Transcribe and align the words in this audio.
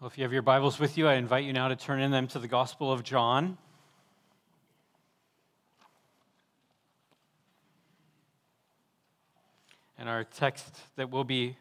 Well, 0.00 0.08
if 0.08 0.16
you 0.16 0.24
have 0.24 0.32
your 0.32 0.40
Bibles 0.40 0.80
with 0.80 0.96
you, 0.96 1.06
I 1.06 1.16
invite 1.16 1.44
you 1.44 1.52
now 1.52 1.68
to 1.68 1.76
turn 1.76 2.00
in 2.00 2.10
them 2.10 2.26
to 2.28 2.38
the 2.38 2.48
Gospel 2.48 2.90
of 2.90 3.02
John. 3.02 3.58
And 9.98 10.08
our 10.08 10.24
text 10.24 10.74
that 10.96 11.10
we'll 11.10 11.24
be 11.24 11.58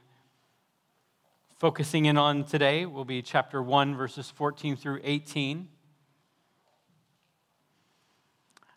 focusing 1.57 2.05
in 2.05 2.16
on 2.16 2.46
today 2.46 2.86
will 2.86 3.04
be 3.04 3.21
chapter 3.21 3.62
1, 3.62 3.98
verses 3.98 4.30
14 4.30 4.78
through 4.78 5.02
18. 5.04 5.68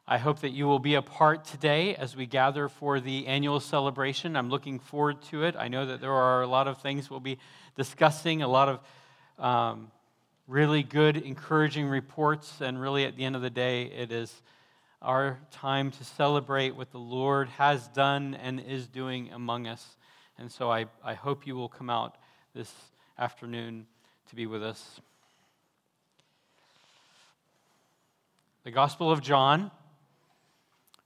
I 0.09 0.19
hope 0.19 0.41
that 0.41 0.51
you 0.51 0.67
will 0.67 0.81
be 0.81 0.97
a 0.97 1.03
part 1.03 1.45
today 1.45 1.95
as 1.95 2.17
we 2.17 2.27
gather 2.27 2.69
for 2.69 2.99
the 2.99 3.29
annual 3.29 3.61
celebration. 3.61 4.35
I'm 4.35 4.51
looking 4.51 4.81
forward 4.81 5.23
to 5.31 5.45
it. 5.45 5.55
I 5.57 5.69
know 5.69 5.87
that 5.87 6.01
there 6.01 6.13
are 6.13 6.43
a 6.43 6.49
lot 6.49 6.67
of 6.67 6.83
things 6.83 7.09
we'll 7.09 7.21
be 7.21 7.39
discussing, 7.77 8.43
a 8.43 8.49
lot 8.49 8.69
of 8.69 8.81
um, 9.39 9.91
really 10.47 10.83
good, 10.83 11.17
encouraging 11.17 11.87
reports. 11.89 12.61
And 12.61 12.81
really, 12.81 13.05
at 13.05 13.17
the 13.17 13.25
end 13.25 13.37
of 13.37 13.43
the 13.43 13.51
day, 13.51 13.85
it 13.85 14.13
is 14.13 14.43
our 15.01 15.39
time 15.51 15.91
to 15.91 16.05
celebrate 16.05 16.77
what 16.77 16.91
the 16.91 16.99
Lord 16.99 17.49
has 17.51 17.89
done 17.89 18.35
and 18.35 18.61
is 18.61 18.87
doing 18.87 19.31
among 19.33 19.67
us. 19.67 19.97
And 20.39 20.51
so 20.51 20.71
I, 20.71 20.87
I 21.05 21.15
hope 21.15 21.47
you 21.47 21.57
will 21.57 21.69
come 21.69 21.91
out 21.91 22.17
this 22.55 22.73
afternoon 23.19 23.87
to 24.29 24.37
be 24.37 24.47
with 24.47 24.63
us. 24.63 25.01
The 28.65 28.71
Gospel 28.71 29.11
of 29.11 29.21
John, 29.21 29.73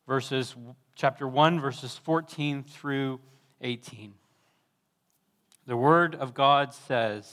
verses 0.07 0.55
chapter 0.95 1.27
1 1.27 1.61
verses 1.61 1.97
14 1.97 2.65
through 2.65 3.21
18. 3.61 4.15
The 5.67 5.77
word 5.77 6.15
of 6.15 6.35
God 6.35 6.73
says, 6.73 7.33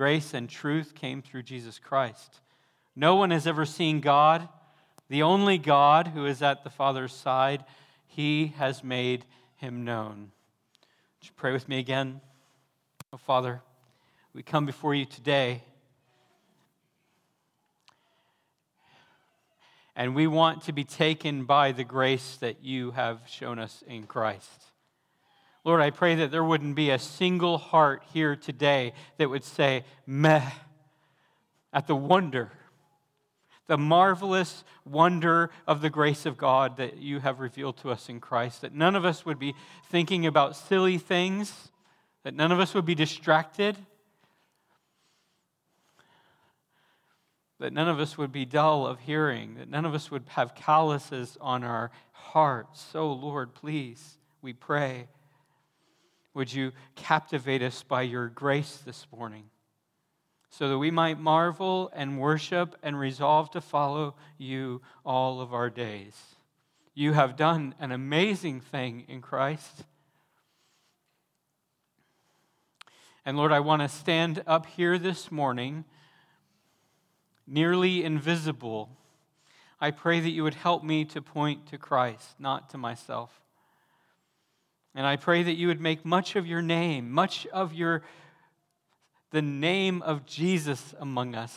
grace 0.00 0.32
and 0.32 0.48
truth 0.48 0.94
came 0.94 1.20
through 1.20 1.42
Jesus 1.42 1.78
Christ. 1.78 2.40
No 2.96 3.16
one 3.16 3.30
has 3.32 3.46
ever 3.46 3.66
seen 3.66 4.00
God, 4.00 4.48
the 5.10 5.22
only 5.22 5.58
God 5.58 6.06
who 6.06 6.24
is 6.24 6.40
at 6.40 6.64
the 6.64 6.70
Father's 6.70 7.12
side. 7.12 7.66
He 8.06 8.54
has 8.56 8.82
made 8.82 9.26
him 9.56 9.84
known. 9.84 10.30
Would 11.18 11.28
you 11.28 11.32
pray 11.36 11.52
with 11.52 11.68
me 11.68 11.78
again? 11.78 12.22
Oh, 13.12 13.18
Father, 13.18 13.60
we 14.32 14.42
come 14.42 14.64
before 14.64 14.94
you 14.94 15.04
today. 15.04 15.64
And 19.94 20.14
we 20.14 20.26
want 20.26 20.62
to 20.62 20.72
be 20.72 20.84
taken 20.84 21.44
by 21.44 21.72
the 21.72 21.84
grace 21.84 22.38
that 22.40 22.64
you 22.64 22.92
have 22.92 23.20
shown 23.26 23.58
us 23.58 23.84
in 23.86 24.04
Christ. 24.04 24.69
Lord, 25.70 25.82
I 25.82 25.90
pray 25.90 26.16
that 26.16 26.32
there 26.32 26.42
wouldn't 26.42 26.74
be 26.74 26.90
a 26.90 26.98
single 26.98 27.56
heart 27.56 28.02
here 28.12 28.34
today 28.34 28.92
that 29.18 29.30
would 29.30 29.44
say, 29.44 29.84
meh, 30.04 30.50
at 31.72 31.86
the 31.86 31.94
wonder, 31.94 32.50
the 33.68 33.78
marvelous 33.78 34.64
wonder 34.84 35.48
of 35.68 35.80
the 35.80 35.88
grace 35.88 36.26
of 36.26 36.36
God 36.36 36.78
that 36.78 36.96
you 36.96 37.20
have 37.20 37.38
revealed 37.38 37.76
to 37.82 37.90
us 37.92 38.08
in 38.08 38.18
Christ. 38.18 38.62
That 38.62 38.74
none 38.74 38.96
of 38.96 39.04
us 39.04 39.24
would 39.24 39.38
be 39.38 39.54
thinking 39.88 40.26
about 40.26 40.56
silly 40.56 40.98
things, 40.98 41.70
that 42.24 42.34
none 42.34 42.50
of 42.50 42.58
us 42.58 42.74
would 42.74 42.84
be 42.84 42.96
distracted, 42.96 43.76
that 47.60 47.72
none 47.72 47.86
of 47.86 48.00
us 48.00 48.18
would 48.18 48.32
be 48.32 48.44
dull 48.44 48.88
of 48.88 48.98
hearing, 48.98 49.54
that 49.54 49.70
none 49.70 49.84
of 49.84 49.94
us 49.94 50.10
would 50.10 50.24
have 50.30 50.56
calluses 50.56 51.38
on 51.40 51.62
our 51.62 51.92
hearts. 52.10 52.84
So, 52.90 53.12
Lord, 53.12 53.54
please, 53.54 54.18
we 54.42 54.52
pray 54.52 55.06
would 56.34 56.52
you 56.52 56.72
captivate 56.94 57.62
us 57.62 57.82
by 57.82 58.02
your 58.02 58.28
grace 58.28 58.78
this 58.84 59.06
morning 59.16 59.44
so 60.48 60.68
that 60.68 60.78
we 60.78 60.90
might 60.90 61.18
marvel 61.18 61.90
and 61.94 62.18
worship 62.18 62.76
and 62.82 62.98
resolve 62.98 63.50
to 63.50 63.60
follow 63.60 64.14
you 64.38 64.80
all 65.04 65.40
of 65.40 65.52
our 65.52 65.70
days? 65.70 66.16
You 66.94 67.12
have 67.12 67.36
done 67.36 67.74
an 67.78 67.92
amazing 67.92 68.60
thing 68.60 69.04
in 69.08 69.20
Christ. 69.20 69.84
And 73.24 73.36
Lord, 73.36 73.52
I 73.52 73.60
want 73.60 73.82
to 73.82 73.88
stand 73.88 74.42
up 74.46 74.66
here 74.66 74.98
this 74.98 75.30
morning, 75.30 75.84
nearly 77.46 78.02
invisible. 78.04 78.90
I 79.80 79.90
pray 79.90 80.20
that 80.20 80.30
you 80.30 80.42
would 80.42 80.54
help 80.54 80.82
me 80.82 81.04
to 81.06 81.22
point 81.22 81.66
to 81.68 81.78
Christ, 81.78 82.34
not 82.38 82.70
to 82.70 82.78
myself. 82.78 83.40
And 84.94 85.06
I 85.06 85.16
pray 85.16 85.42
that 85.42 85.54
you 85.54 85.68
would 85.68 85.80
make 85.80 86.04
much 86.04 86.36
of 86.36 86.46
your 86.46 86.62
name, 86.62 87.10
much 87.10 87.46
of 87.48 87.72
your 87.72 88.02
the 89.30 89.42
name 89.42 90.02
of 90.02 90.26
Jesus 90.26 90.94
among 90.98 91.34
us. 91.34 91.56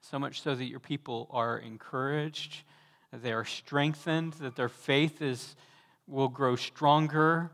So 0.00 0.18
much 0.18 0.42
so 0.42 0.56
that 0.56 0.64
your 0.64 0.80
people 0.80 1.28
are 1.30 1.58
encouraged, 1.58 2.64
that 3.12 3.22
they 3.22 3.32
are 3.32 3.44
strengthened, 3.44 4.32
that 4.34 4.56
their 4.56 4.68
faith 4.68 5.22
is 5.22 5.54
will 6.08 6.28
grow 6.28 6.56
stronger, 6.56 7.52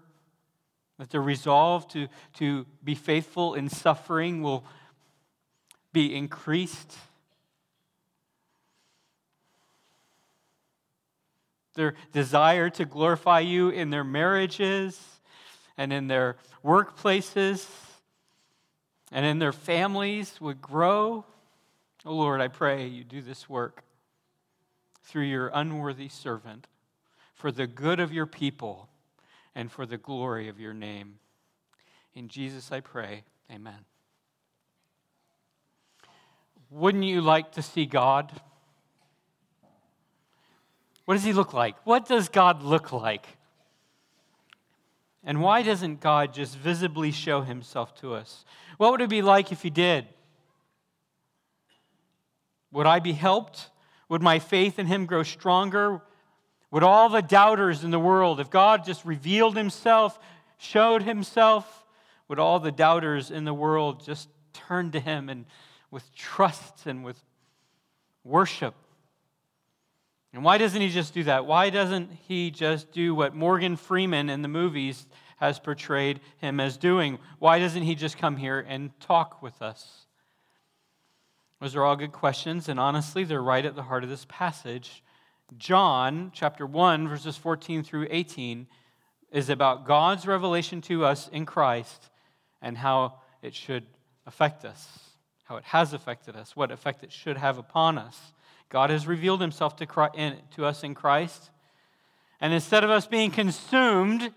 that 0.99 1.11
their 1.11 1.21
resolve 1.21 1.87
to, 1.89 2.09
to 2.35 2.65
be 2.83 2.95
faithful 2.95 3.55
in 3.55 3.69
suffering 3.69 4.43
will 4.43 4.65
be 5.93 6.15
increased. 6.15 6.97
Their 11.77 11.95
desire 12.13 12.69
to 12.71 12.85
glorify 12.85 13.41
you 13.41 13.69
in 13.69 13.91
their 13.91 14.05
marriages 14.05 15.01
and 15.77 15.93
in 15.93 16.09
their 16.09 16.37
workplaces 16.65 17.69
and 19.13 19.25
in 19.25 19.39
their 19.39 19.53
families 19.53 20.41
would 20.41 20.61
grow. 20.61 21.25
Oh 22.05 22.15
Lord, 22.15 22.41
I 22.41 22.49
pray 22.49 22.87
you 22.87 23.05
do 23.05 23.23
this 23.23 23.49
work 23.49 23.85
through 25.05 25.25
your 25.25 25.51
unworthy 25.55 26.09
servant 26.09 26.67
for 27.35 27.53
the 27.53 27.67
good 27.67 28.01
of 28.01 28.13
your 28.13 28.27
people 28.27 28.89
and 29.55 29.71
for 29.71 29.87
the 29.87 29.97
glory 29.97 30.49
of 30.49 30.59
your 30.59 30.75
name. 30.75 31.19
In 32.15 32.29
Jesus 32.29 32.73
I 32.73 32.81
pray, 32.81 33.25
amen. 33.51 33.85
Wouldn't 36.71 37.05
you 37.05 37.21
like 37.21 37.53
to 37.53 37.63
see 37.63 37.87
God? 37.87 38.33
What 41.07 41.15
does 41.15 41.25
he 41.25 41.33
look 41.33 41.55
like? 41.55 41.77
What 41.85 42.07
does 42.07 42.29
God 42.29 42.63
look 42.63 42.93
like? 42.93 43.27
And 45.25 45.41
why 45.41 45.63
doesn't 45.63 46.01
God 46.01 46.35
just 46.35 46.57
visibly 46.57 47.11
show 47.11 47.41
himself 47.41 47.95
to 48.01 48.15
us? 48.15 48.45
What 48.77 48.91
would 48.93 49.01
it 49.01 49.09
be 49.09 49.23
like 49.23 49.51
if 49.51 49.63
he 49.63 49.71
did? 49.71 50.07
Would 52.73 52.87
I 52.87 52.99
be 52.99 53.13
helped? 53.13 53.71
Would 54.09 54.23
my 54.23 54.39
faith 54.39 54.79
in 54.79 54.87
him 54.87 55.07
grow 55.07 55.23
stronger? 55.23 56.03
Would 56.71 56.83
all 56.83 57.09
the 57.09 57.23
doubters 57.23 57.85
in 57.85 57.91
the 57.91 57.99
world, 57.99 58.39
if 58.41 58.51
God 58.51 58.85
just 58.85 59.05
revealed 59.05 59.57
himself, 59.57 60.19
showed 60.59 61.03
himself, 61.03 61.85
would 62.29 62.39
all 62.39 62.59
the 62.59 62.73
doubters 62.73 63.31
in 63.31 63.45
the 63.45 63.55
world 63.55 64.05
just 64.05 64.29
turn 64.53 64.91
to 64.91 65.01
him 65.01 65.29
and 65.29 65.47
with 65.91 66.13
trust 66.15 66.87
and 66.87 67.05
with 67.05 67.23
worship? 68.25 68.75
And 70.37 70.45
why 70.45 70.59
doesn't 70.59 70.83
he 70.83 70.91
just 70.91 71.15
do 71.15 71.25
that? 71.25 71.47
Why 71.47 71.71
doesn't 71.71 72.11
he 72.29 72.51
just 72.51 72.93
do 72.93 73.15
what 73.15 73.35
Morgan 73.35 73.75
Freeman 73.75 74.29
in 74.29 74.43
the 74.43 74.49
movies 74.49 75.07
has 75.39 75.59
portrayed 75.59 76.21
him 76.37 76.61
as 76.61 76.77
doing? 76.77 77.19
Why 77.39 77.59
doesn't 77.59 77.85
he 77.85 77.95
just 77.95 78.19
come 78.19 78.37
here 78.37 78.61
and 78.69 78.91
talk 79.01 79.41
with 79.41 79.63
us? 79.63 80.05
Those 81.59 81.75
are 81.75 81.83
all 81.83 81.97
good 81.97 82.13
questions, 82.13 82.69
and 82.69 82.79
honestly, 82.79 83.25
they're 83.25 83.43
right 83.43 83.65
at 83.65 83.77
the 83.77 83.85
heart 83.85 84.05
of 84.05 84.11
this 84.11 84.27
passage. 84.29 85.03
John 85.57 86.33
chapter 86.35 86.67
1, 86.67 87.09
verses 87.09 87.39
14 87.39 87.83
through 87.83 88.07
18, 88.11 88.67
is 89.33 89.49
about 89.49 89.87
God's 89.87 90.27
revelation 90.27 90.83
to 90.83 91.07
us 91.07 91.29
in 91.29 91.47
Christ 91.47 92.11
and 92.61 92.77
how 92.77 93.21
it 93.41 93.55
should 93.55 93.87
affect 94.27 94.67
us, 94.67 94.87
how 95.45 95.57
it 95.57 95.65
has 95.65 95.95
affected 95.95 96.37
us, 96.37 96.55
what 96.55 96.71
effect 96.71 97.03
it 97.05 97.11
should 97.11 97.39
have 97.39 97.57
upon 97.57 97.97
us. 97.97 98.35
God 98.69 98.91
has 98.91 99.07
revealed 99.07 99.41
himself 99.41 99.77
to, 99.77 99.87
Christ, 99.87 100.17
to 100.57 100.65
us 100.65 100.83
in 100.83 100.95
Christ. 100.95 101.51
And 102.41 102.53
instead 102.53 102.85
of 102.85 102.91
us 102.91 103.07
being 103.07 103.31
consumed 103.31 104.33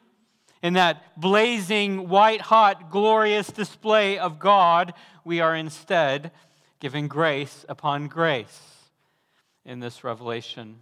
in 0.61 0.73
that 0.73 1.19
blazing, 1.19 2.09
white 2.09 2.41
hot, 2.41 2.91
glorious 2.91 3.47
display 3.47 4.17
of 4.17 4.39
God, 4.39 4.93
we 5.23 5.39
are 5.39 5.55
instead 5.55 6.31
given 6.79 7.07
grace 7.07 7.65
upon 7.67 8.07
grace 8.07 8.61
in 9.65 9.79
this 9.79 10.03
revelation. 10.03 10.77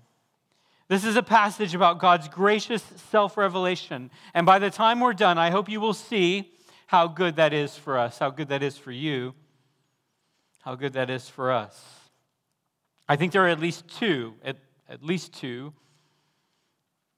This 0.87 1.03
is 1.03 1.15
a 1.15 1.23
passage 1.23 1.75
about 1.75 1.99
God's 1.99 2.27
gracious 2.29 2.83
self 3.11 3.35
revelation. 3.35 4.09
And 4.33 4.45
by 4.45 4.59
the 4.59 4.69
time 4.69 4.99
we're 4.99 5.13
done, 5.13 5.37
I 5.37 5.49
hope 5.49 5.69
you 5.69 5.81
will 5.81 5.93
see 5.93 6.51
how 6.87 7.07
good 7.07 7.35
that 7.35 7.53
is 7.53 7.75
for 7.75 7.97
us, 7.97 8.19
how 8.19 8.29
good 8.29 8.47
that 8.49 8.63
is 8.63 8.77
for 8.77 8.91
you, 8.91 9.33
how 10.61 10.75
good 10.75 10.93
that 10.93 11.09
is 11.09 11.27
for 11.27 11.51
us. 11.51 12.06
I 13.09 13.15
think 13.15 13.31
there 13.31 13.45
are 13.45 13.49
at 13.49 13.59
least 13.59 13.87
two, 13.87 14.35
at, 14.43 14.57
at 14.89 15.03
least 15.03 15.33
two 15.33 15.73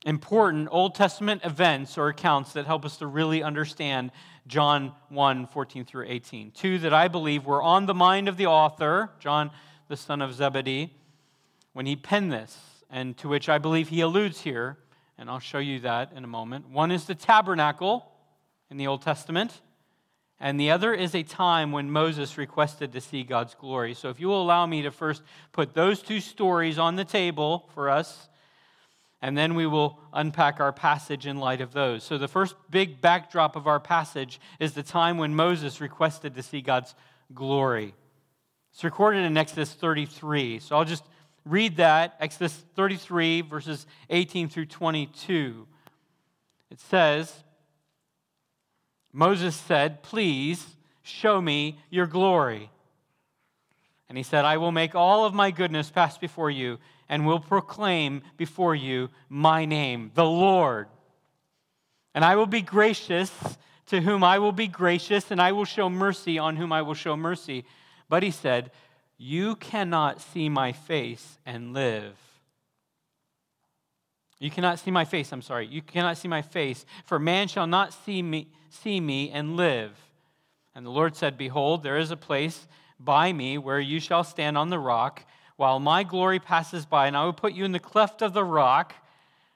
important 0.05 0.69
Old 0.71 0.95
Testament 0.95 1.41
events 1.43 1.97
or 1.97 2.07
accounts 2.07 2.53
that 2.53 2.65
help 2.65 2.85
us 2.85 2.97
to 2.97 3.07
really 3.07 3.43
understand 3.43 4.11
John 4.47 4.93
1 5.09 5.47
14 5.47 5.85
through 5.85 6.05
18. 6.07 6.51
Two 6.51 6.79
that 6.79 6.93
I 6.93 7.07
believe 7.07 7.45
were 7.45 7.61
on 7.61 7.85
the 7.85 7.93
mind 7.93 8.27
of 8.27 8.37
the 8.37 8.45
author, 8.45 9.11
John, 9.19 9.51
the 9.87 9.97
son 9.97 10.21
of 10.21 10.33
Zebedee, 10.33 10.93
when 11.73 11.85
he 11.85 11.95
penned 11.95 12.31
this, 12.31 12.57
and 12.89 13.17
to 13.17 13.27
which 13.27 13.49
I 13.49 13.57
believe 13.57 13.89
he 13.89 14.01
alludes 14.01 14.41
here, 14.41 14.77
and 15.17 15.29
I'll 15.29 15.39
show 15.39 15.59
you 15.59 15.79
that 15.81 16.11
in 16.15 16.23
a 16.23 16.27
moment. 16.27 16.69
One 16.69 16.91
is 16.91 17.05
the 17.05 17.15
tabernacle 17.15 18.09
in 18.69 18.77
the 18.77 18.87
Old 18.87 19.01
Testament, 19.01 19.61
and 20.39 20.59
the 20.59 20.71
other 20.71 20.93
is 20.93 21.13
a 21.13 21.23
time 21.23 21.71
when 21.71 21.91
Moses 21.91 22.37
requested 22.37 22.93
to 22.93 23.01
see 23.01 23.23
God's 23.23 23.55
glory. 23.55 23.93
So 23.93 24.09
if 24.09 24.19
you 24.19 24.27
will 24.27 24.41
allow 24.41 24.65
me 24.65 24.81
to 24.83 24.91
first 24.91 25.21
put 25.51 25.73
those 25.73 26.01
two 26.01 26.19
stories 26.19 26.79
on 26.79 26.95
the 26.95 27.05
table 27.05 27.69
for 27.73 27.89
us 27.89 28.29
and 29.21 29.37
then 29.37 29.55
we 29.55 29.67
will 29.67 29.99
unpack 30.13 30.59
our 30.59 30.71
passage 30.71 31.25
in 31.27 31.37
light 31.37 31.61
of 31.61 31.73
those. 31.73 32.03
So, 32.03 32.17
the 32.17 32.27
first 32.27 32.55
big 32.69 33.01
backdrop 33.01 33.55
of 33.55 33.67
our 33.67 33.79
passage 33.79 34.39
is 34.59 34.73
the 34.73 34.83
time 34.83 35.17
when 35.17 35.35
Moses 35.35 35.81
requested 35.81 36.35
to 36.35 36.43
see 36.43 36.61
God's 36.61 36.95
glory. 37.33 37.93
It's 38.71 38.83
recorded 38.83 39.25
in 39.25 39.35
Exodus 39.35 39.73
33. 39.73 40.59
So, 40.59 40.77
I'll 40.77 40.85
just 40.85 41.03
read 41.45 41.77
that 41.77 42.15
Exodus 42.19 42.63
33, 42.75 43.41
verses 43.41 43.85
18 44.09 44.47
through 44.47 44.67
22. 44.67 45.67
It 46.71 46.79
says, 46.79 47.43
Moses 49.11 49.55
said, 49.55 50.03
Please 50.03 50.75
show 51.01 51.41
me 51.41 51.79
your 51.89 52.07
glory. 52.07 52.69
And 54.07 54.17
he 54.17 54.23
said, 54.23 54.45
I 54.45 54.57
will 54.57 54.71
make 54.71 54.95
all 54.95 55.25
of 55.25 55.33
my 55.33 55.51
goodness 55.51 55.89
pass 55.89 56.17
before 56.17 56.49
you 56.49 56.79
and 57.07 57.25
will 57.25 57.39
proclaim 57.39 58.21
before 58.37 58.75
you 58.75 59.09
my 59.29 59.65
name, 59.65 60.11
the 60.15 60.25
Lord. 60.25 60.87
And 62.13 62.25
I 62.25 62.35
will 62.35 62.47
be 62.47 62.61
gracious 62.61 63.31
to 63.87 64.01
whom 64.01 64.23
I 64.23 64.37
will 64.37 64.51
be 64.51 64.67
gracious, 64.67 65.31
and 65.31 65.41
I 65.41 65.51
will 65.51 65.65
show 65.65 65.89
mercy 65.89 66.37
on 66.37 66.55
whom 66.55 66.71
I 66.71 66.83
will 66.83 66.93
show 66.93 67.17
mercy. 67.17 67.65
But 68.07 68.21
he 68.21 68.31
said, 68.31 68.71
You 69.17 69.55
cannot 69.55 70.21
see 70.21 70.47
my 70.47 70.71
face 70.71 71.39
and 71.45 71.73
live. 71.73 72.15
You 74.39 74.49
cannot 74.49 74.79
see 74.79 74.89
my 74.89 75.03
face, 75.03 75.31
I'm 75.33 75.41
sorry. 75.41 75.67
You 75.67 75.81
cannot 75.81 76.17
see 76.17 76.29
my 76.29 76.41
face, 76.41 76.85
for 77.05 77.19
man 77.19 77.49
shall 77.49 77.67
not 77.67 77.93
see 77.93 78.21
me, 78.21 78.47
see 78.69 78.99
me 79.01 79.31
and 79.31 79.57
live. 79.57 79.91
And 80.73 80.85
the 80.85 80.91
Lord 80.91 81.15
said, 81.15 81.37
Behold, 81.37 81.83
there 81.83 81.97
is 81.97 82.09
a 82.09 82.17
place 82.17 82.67
by 82.99 83.33
me 83.33 83.57
where 83.57 83.81
you 83.81 83.99
shall 83.99 84.23
stand 84.23 84.57
on 84.57 84.69
the 84.69 84.79
rock 84.79 85.25
while 85.57 85.79
my 85.79 86.03
glory 86.03 86.39
passes 86.39 86.85
by, 86.85 87.07
and 87.07 87.17
I 87.17 87.25
will 87.25 87.33
put 87.33 87.53
you 87.53 87.65
in 87.65 87.73
the 87.73 87.79
cleft 87.79 88.21
of 88.21 88.33
the 88.33 88.45
rock, 88.45 88.95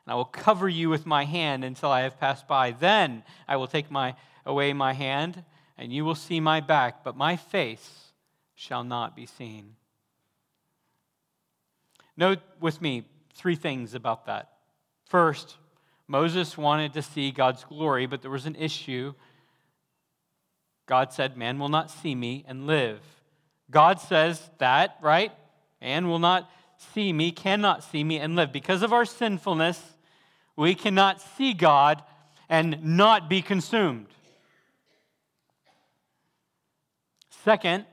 and 0.05 0.11
I 0.11 0.15
will 0.15 0.25
cover 0.25 0.67
you 0.67 0.89
with 0.89 1.05
my 1.05 1.23
hand 1.23 1.63
until 1.63 1.89
I 1.89 2.01
have 2.01 2.19
passed 2.19 2.45
by. 2.45 2.71
Then 2.71 3.23
I 3.47 3.55
will 3.55 3.67
take 3.67 3.89
my, 3.89 4.15
away 4.45 4.73
my 4.73 4.91
hand, 4.91 5.45
and 5.77 5.93
you 5.93 6.03
will 6.03 6.15
see 6.15 6.41
my 6.41 6.59
back, 6.59 7.05
but 7.05 7.15
my 7.15 7.37
face 7.37 8.11
shall 8.53 8.83
not 8.83 9.15
be 9.15 9.25
seen. 9.25 9.75
Note 12.17 12.39
with 12.59 12.81
me 12.81 13.05
three 13.33 13.55
things 13.55 13.93
about 13.93 14.25
that. 14.25 14.52
First, 15.13 15.57
Moses 16.07 16.57
wanted 16.57 16.93
to 16.93 17.03
see 17.03 17.29
God's 17.29 17.63
glory, 17.63 18.07
but 18.07 18.23
there 18.23 18.31
was 18.31 18.47
an 18.47 18.55
issue. 18.55 19.13
God 20.87 21.13
said, 21.13 21.37
Man 21.37 21.59
will 21.59 21.69
not 21.69 21.91
see 21.91 22.15
me 22.15 22.43
and 22.47 22.65
live. 22.65 22.99
God 23.69 23.99
says 23.99 24.49
that, 24.57 24.97
right? 25.03 25.31
and 25.83 26.07
will 26.07 26.17
not 26.17 26.49
see 26.93 27.13
me, 27.13 27.29
cannot 27.29 27.83
see 27.83 28.03
me 28.03 28.17
and 28.17 28.35
live. 28.35 28.51
Because 28.51 28.81
of 28.81 28.93
our 28.93 29.05
sinfulness, 29.05 29.79
we 30.55 30.73
cannot 30.73 31.21
see 31.21 31.53
God 31.53 32.01
and 32.49 32.81
not 32.83 33.29
be 33.29 33.41
consumed. 33.41 34.07
Second, 37.43 37.85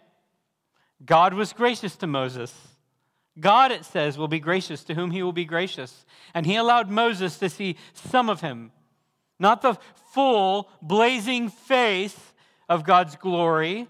God 1.05 1.35
was 1.35 1.53
gracious 1.53 1.97
to 1.97 2.07
Moses. 2.07 2.55
God, 3.41 3.73
it 3.73 3.85
says, 3.85 4.19
will 4.19 4.29
be 4.29 4.41
gracious 4.41 4.85
to 4.85 4.95
whom 4.95 5.11
he 5.11 5.23
will 5.23 5.33
be 5.33 5.45
gracious. 5.45 6.05
And 6.35 6.45
he 6.47 6.57
allowed 6.57 6.91
Moses 6.91 7.39
to 7.39 7.49
see 7.49 7.77
some 7.95 8.29
of 8.29 8.41
him, 8.41 8.73
not 9.39 9.63
the 9.63 9.79
full, 10.13 10.69
blazing 10.83 11.49
face 11.49 12.19
of 12.69 12.85
God's 12.85 13.17
glory, 13.17 13.89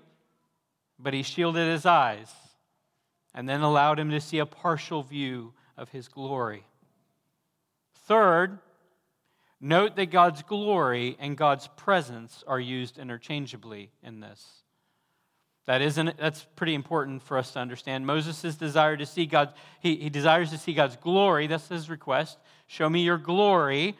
but 0.99 1.15
he 1.15 1.23
shielded 1.23 1.69
his 1.71 1.87
eyes 1.87 2.31
and 3.35 3.49
then 3.49 3.61
allowed 3.61 3.99
him 3.99 4.11
to 4.11 4.21
see 4.21 4.39
a 4.39 4.47
partial 4.47 5.03
view 5.03 5.53
of 5.77 5.89
his 5.91 6.09
glory. 6.09 6.65
Third, 8.07 8.59
note 9.61 9.97
that 9.97 10.11
God's 10.11 10.43
glory 10.43 11.17
and 11.19 11.37
God's 11.37 11.69
presence 11.69 12.43
are 12.47 12.61
used 12.61 12.99
interchangeably 12.99 13.93
in 14.03 14.21
this. 14.21 14.63
That 15.71 15.83
isn't 15.83 16.19
that's 16.19 16.49
pretty 16.57 16.75
important 16.75 17.23
for 17.23 17.39
us 17.39 17.53
to 17.53 17.61
understand. 17.61 18.05
Moses' 18.05 18.57
desire 18.57 18.97
to 18.97 19.07
see 19.07 19.25
God, 19.25 19.55
he, 19.79 19.95
he 19.95 20.11
desires 20.11 20.51
to 20.51 20.59
see 20.59 20.73
God's 20.73 20.97
glory. 20.97 21.47
That's 21.47 21.69
his 21.69 21.89
request. 21.89 22.39
Show 22.67 22.91
me 22.91 23.03
your 23.03 23.19
glory. 23.19 23.97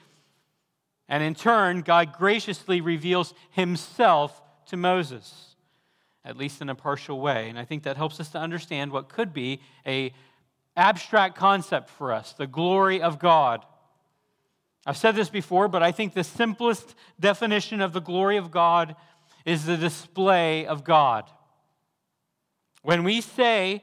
And 1.09 1.23
in 1.23 1.37
turn, 1.37 1.83
God 1.83 2.13
graciously 2.13 2.81
reveals 2.81 3.35
himself 3.51 4.43
to 4.67 4.77
Moses 4.77 5.55
at 6.25 6.37
least 6.37 6.61
in 6.61 6.71
a 6.71 6.75
partial 6.75 7.21
way. 7.21 7.49
And 7.49 7.57
I 7.57 7.65
think 7.65 7.85
that 7.85 7.97
helps 7.97 8.19
us 8.19 8.31
to 8.31 8.39
understand 8.41 8.91
what 8.91 9.09
could 9.09 9.33
be 9.33 9.61
a 9.87 10.13
abstract 10.77 11.37
concept 11.37 11.89
for 11.89 12.13
us, 12.13 12.33
the 12.33 12.49
glory 12.49 13.01
of 13.01 13.21
God. 13.21 13.65
I've 14.85 14.97
said 14.97 15.15
this 15.15 15.31
before, 15.31 15.69
but 15.69 15.85
I 15.85 15.93
think 15.93 16.15
the 16.15 16.25
simplest 16.25 16.97
definition 17.21 17.81
of 17.81 17.93
the 17.93 18.01
glory 18.01 18.39
of 18.39 18.51
God 18.51 18.97
is 19.45 19.67
the 19.67 19.77
display 19.77 20.67
of 20.67 20.83
God. 20.83 21.31
When 22.83 23.05
we 23.05 23.21
say 23.21 23.83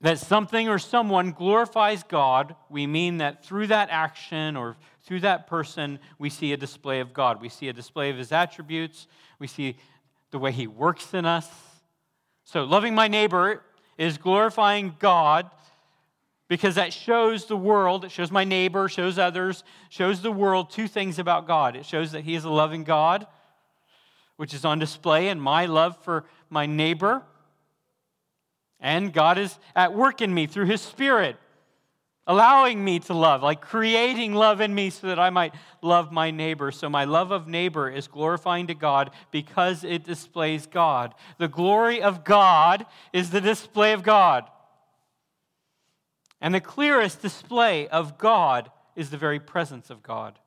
that 0.00 0.18
something 0.18 0.68
or 0.68 0.78
someone 0.78 1.32
glorifies 1.32 2.02
God, 2.02 2.54
we 2.68 2.86
mean 2.86 3.18
that 3.18 3.44
through 3.44 3.68
that 3.68 3.88
action 3.90 4.56
or 4.56 4.76
through 5.04 5.20
that 5.20 5.46
person, 5.46 5.98
we 6.18 6.28
see 6.28 6.52
a 6.52 6.56
display 6.56 7.00
of 7.00 7.12
God. 7.14 7.40
We 7.40 7.48
see 7.48 7.68
a 7.68 7.72
display 7.72 8.10
of 8.10 8.18
his 8.18 8.32
attributes. 8.32 9.06
We 9.38 9.46
see 9.46 9.76
the 10.30 10.38
way 10.38 10.52
He 10.52 10.66
works 10.66 11.14
in 11.14 11.24
us. 11.24 11.48
So, 12.44 12.64
loving 12.64 12.94
my 12.94 13.08
neighbor 13.08 13.62
is 13.98 14.18
glorifying 14.18 14.94
God 14.98 15.50
because 16.48 16.76
that 16.76 16.92
shows 16.92 17.46
the 17.46 17.56
world, 17.56 18.04
it 18.04 18.10
shows 18.10 18.30
my 18.30 18.44
neighbor, 18.44 18.88
shows 18.88 19.18
others, 19.18 19.64
shows 19.88 20.22
the 20.22 20.30
world 20.30 20.70
two 20.70 20.86
things 20.86 21.18
about 21.18 21.46
God. 21.46 21.74
It 21.74 21.84
shows 21.84 22.12
that 22.12 22.24
He 22.24 22.34
is 22.34 22.44
a 22.44 22.50
loving 22.50 22.84
God, 22.84 23.26
which 24.36 24.54
is 24.54 24.64
on 24.64 24.78
display 24.78 25.28
in 25.28 25.40
my 25.40 25.66
love 25.66 25.96
for 26.04 26.24
my 26.50 26.66
neighbor. 26.66 27.22
And 28.80 29.12
God 29.12 29.38
is 29.38 29.58
at 29.74 29.94
work 29.94 30.20
in 30.20 30.32
me 30.32 30.46
through 30.46 30.66
His 30.66 30.80
Spirit 30.80 31.36
allowing 32.26 32.84
me 32.84 32.98
to 32.98 33.14
love, 33.14 33.42
like 33.42 33.60
creating 33.60 34.34
love 34.34 34.60
in 34.60 34.74
me 34.74 34.90
so 34.90 35.06
that 35.06 35.18
I 35.18 35.30
might 35.30 35.54
love 35.80 36.10
my 36.10 36.30
neighbor. 36.30 36.72
So 36.72 36.88
my 36.88 37.04
love 37.04 37.30
of 37.30 37.46
neighbor 37.46 37.88
is 37.88 38.08
glorifying 38.08 38.66
to 38.66 38.74
God 38.74 39.10
because 39.30 39.84
it 39.84 40.04
displays 40.04 40.66
God. 40.66 41.14
The 41.38 41.48
glory 41.48 42.02
of 42.02 42.24
God 42.24 42.86
is 43.12 43.30
the 43.30 43.40
display 43.40 43.92
of 43.92 44.02
God. 44.02 44.44
And 46.40 46.52
the 46.52 46.60
clearest 46.60 47.22
display 47.22 47.86
of 47.88 48.18
God 48.18 48.70
is 48.96 49.10
the 49.10 49.18
very 49.18 49.40
presence 49.40 49.88
of 49.88 50.02
God. 50.02 50.38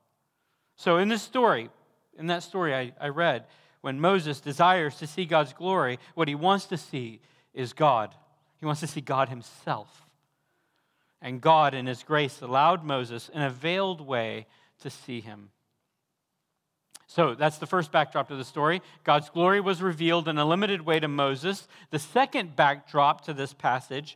So 0.75 0.97
in 0.97 1.07
this 1.07 1.21
story, 1.21 1.69
in 2.17 2.27
that 2.27 2.43
story 2.43 2.75
I, 2.75 2.91
I 2.99 3.07
read, 3.07 3.45
when 3.81 4.01
Moses 4.01 4.41
desires 4.41 4.97
to 4.97 5.07
see 5.07 5.25
God's 5.25 5.53
glory, 5.53 5.99
what 6.13 6.27
he 6.27 6.35
wants 6.35 6.65
to 6.65 6.77
see 6.77 7.21
is 7.53 7.73
God. 7.73 8.13
He 8.59 8.65
wants 8.65 8.81
to 8.81 8.87
see 8.87 9.01
God 9.01 9.29
himself. 9.29 10.05
And 11.21 11.41
God, 11.41 11.73
in 11.73 11.85
His 11.85 12.03
grace, 12.03 12.41
allowed 12.41 12.83
Moses 12.83 13.29
in 13.33 13.41
a 13.41 13.49
veiled 13.49 14.01
way 14.01 14.47
to 14.81 14.89
see 14.89 15.21
him. 15.21 15.49
So 17.07 17.33
that's 17.33 17.57
the 17.57 17.65
first 17.65 17.91
backdrop 17.91 18.27
to 18.27 18.35
the 18.35 18.45
story. 18.45 18.81
God's 19.03 19.29
glory 19.29 19.59
was 19.59 19.81
revealed 19.81 20.27
in 20.27 20.37
a 20.37 20.45
limited 20.45 20.83
way 20.83 20.99
to 20.99 21.07
Moses. 21.07 21.67
The 21.89 21.99
second 21.99 22.55
backdrop 22.55 23.21
to 23.25 23.33
this 23.33 23.53
passage 23.53 24.15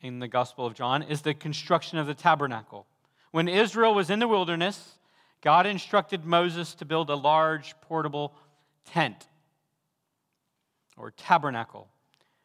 in 0.00 0.20
the 0.20 0.28
Gospel 0.28 0.64
of 0.64 0.74
John 0.74 1.02
is 1.02 1.22
the 1.22 1.34
construction 1.34 1.98
of 1.98 2.06
the 2.06 2.14
tabernacle. 2.14 2.86
When 3.32 3.48
Israel 3.48 3.94
was 3.94 4.08
in 4.08 4.20
the 4.20 4.28
wilderness, 4.28 4.98
God 5.42 5.66
instructed 5.66 6.24
Moses 6.24 6.74
to 6.74 6.84
build 6.84 7.10
a 7.10 7.16
large 7.16 7.74
portable 7.80 8.34
tent 8.84 9.26
or 10.96 11.10
tabernacle. 11.10 11.88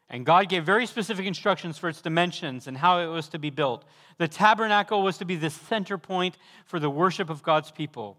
And 0.10 0.26
God 0.26 0.48
gave 0.48 0.64
very 0.66 0.86
specific 0.86 1.26
instructions 1.26 1.78
for 1.78 1.90
its 1.90 2.02
dimensions 2.02 2.68
and 2.68 2.78
how 2.78 3.00
it 3.00 3.08
was 3.08 3.28
to 3.30 3.40
be 3.40 3.50
built. 3.50 3.84
The 4.18 4.28
tabernacle 4.28 5.04
was 5.04 5.18
to 5.18 5.26
be 5.26 5.36
the 5.36 5.50
center 5.50 5.98
point 5.98 6.38
for 6.66 6.80
the 6.80 6.90
worship 6.90 7.30
of 7.30 7.44
God's 7.44 7.72
people. 7.72 8.18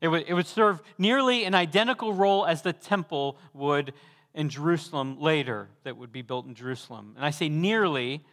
It 0.00 0.08
would, 0.08 0.24
it 0.28 0.34
would 0.34 0.46
serve 0.46 0.80
nearly 0.98 1.44
an 1.44 1.54
identical 1.54 2.12
role 2.12 2.46
as 2.46 2.62
the 2.62 2.72
temple 2.72 3.36
would 3.52 3.92
in 4.34 4.48
Jerusalem 4.48 5.20
later, 5.20 5.68
that 5.84 5.96
would 5.96 6.12
be 6.12 6.22
built 6.22 6.46
in 6.46 6.54
Jerusalem. 6.54 7.12
And 7.16 7.24
I 7.24 7.30
say 7.30 7.48
nearly 7.48 8.24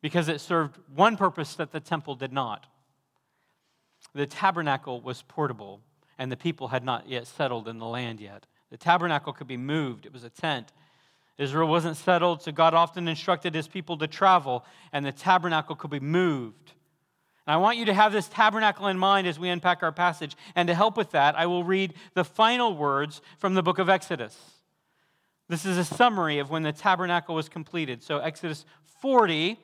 because 0.00 0.28
it 0.28 0.40
served 0.40 0.78
one 0.94 1.16
purpose 1.16 1.54
that 1.56 1.72
the 1.72 1.80
temple 1.80 2.14
did 2.14 2.32
not. 2.32 2.66
The 4.14 4.26
tabernacle 4.26 5.00
was 5.00 5.22
portable, 5.22 5.82
and 6.18 6.32
the 6.32 6.36
people 6.36 6.68
had 6.68 6.84
not 6.84 7.08
yet 7.08 7.26
settled 7.26 7.68
in 7.68 7.78
the 7.78 7.86
land 7.86 8.20
yet. 8.20 8.46
The 8.76 8.84
tabernacle 8.84 9.32
could 9.32 9.46
be 9.46 9.56
moved, 9.56 10.04
it 10.04 10.12
was 10.12 10.22
a 10.22 10.28
tent. 10.28 10.70
Israel 11.38 11.66
wasn't 11.66 11.96
settled, 11.96 12.42
so 12.42 12.52
God 12.52 12.74
often 12.74 13.08
instructed 13.08 13.54
his 13.54 13.66
people 13.66 13.96
to 13.96 14.06
travel, 14.06 14.66
and 14.92 15.02
the 15.02 15.12
tabernacle 15.12 15.74
could 15.74 15.90
be 15.90 15.98
moved. 15.98 16.72
And 17.46 17.54
I 17.54 17.56
want 17.56 17.78
you 17.78 17.86
to 17.86 17.94
have 17.94 18.12
this 18.12 18.28
tabernacle 18.28 18.88
in 18.88 18.98
mind 18.98 19.26
as 19.26 19.38
we 19.38 19.48
unpack 19.48 19.82
our 19.82 19.92
passage. 19.92 20.36
And 20.54 20.68
to 20.68 20.74
help 20.74 20.98
with 20.98 21.12
that, 21.12 21.38
I 21.38 21.46
will 21.46 21.64
read 21.64 21.94
the 22.12 22.22
final 22.22 22.76
words 22.76 23.22
from 23.38 23.54
the 23.54 23.62
book 23.62 23.78
of 23.78 23.88
Exodus. 23.88 24.36
This 25.48 25.64
is 25.64 25.78
a 25.78 25.84
summary 25.84 26.38
of 26.38 26.50
when 26.50 26.62
the 26.62 26.72
tabernacle 26.72 27.34
was 27.34 27.48
completed. 27.48 28.02
So, 28.02 28.18
Exodus 28.18 28.66
40, 29.00 29.58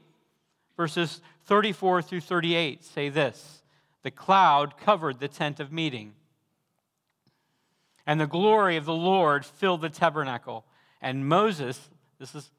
verses 0.74 1.20
34 1.44 2.00
through 2.00 2.20
38 2.20 2.82
say 2.82 3.10
this 3.10 3.62
The 4.04 4.10
cloud 4.10 4.78
covered 4.78 5.20
the 5.20 5.28
tent 5.28 5.60
of 5.60 5.70
meeting, 5.70 6.14
and 8.06 8.20
the 8.20 8.26
glory 8.26 8.76
of 8.76 8.84
the 8.84 8.94
Lord 8.94 9.44
filled 9.44 9.80
the 9.80 9.88
tabernacle. 9.88 10.64
And 11.00 11.28
Moses, 11.28 11.90
this 12.18 12.34
is 12.34 12.50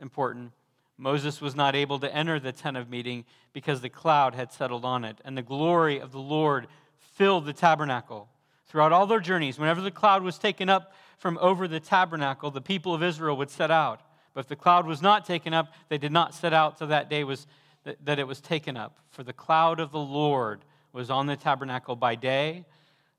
important, 0.00 0.52
Moses 0.96 1.40
was 1.40 1.54
not 1.54 1.76
able 1.76 2.00
to 2.00 2.12
enter 2.12 2.40
the 2.40 2.52
tent 2.52 2.76
of 2.76 2.90
meeting 2.90 3.24
because 3.52 3.80
the 3.80 3.88
cloud 3.88 4.34
had 4.34 4.52
settled 4.52 4.84
on 4.84 5.04
it, 5.04 5.20
and 5.24 5.36
the 5.36 5.42
glory 5.42 6.00
of 6.00 6.10
the 6.10 6.18
Lord 6.18 6.66
filled 6.98 7.46
the 7.46 7.52
tabernacle. 7.52 8.28
Throughout 8.66 8.92
all 8.92 9.06
their 9.06 9.20
journeys, 9.20 9.58
whenever 9.58 9.80
the 9.80 9.90
cloud 9.90 10.22
was 10.22 10.38
taken 10.38 10.68
up 10.68 10.92
from 11.16 11.38
over 11.40 11.68
the 11.68 11.80
tabernacle, 11.80 12.50
the 12.50 12.60
people 12.60 12.94
of 12.94 13.02
Israel 13.02 13.36
would 13.36 13.50
set 13.50 13.70
out. 13.70 14.02
But 14.34 14.40
if 14.40 14.48
the 14.48 14.56
cloud 14.56 14.86
was 14.86 15.00
not 15.00 15.24
taken 15.24 15.54
up, 15.54 15.72
they 15.88 15.98
did 15.98 16.12
not 16.12 16.34
set 16.34 16.52
out 16.52 16.78
till 16.78 16.88
that 16.88 17.08
day 17.08 17.24
was 17.24 17.46
that 17.84 18.18
it 18.18 18.26
was 18.26 18.40
taken 18.40 18.76
up. 18.76 18.98
For 19.10 19.22
the 19.22 19.32
cloud 19.32 19.80
of 19.80 19.92
the 19.92 19.98
Lord 19.98 20.60
was 20.92 21.10
on 21.10 21.26
the 21.26 21.36
tabernacle 21.36 21.96
by 21.96 22.16
day, 22.16 22.66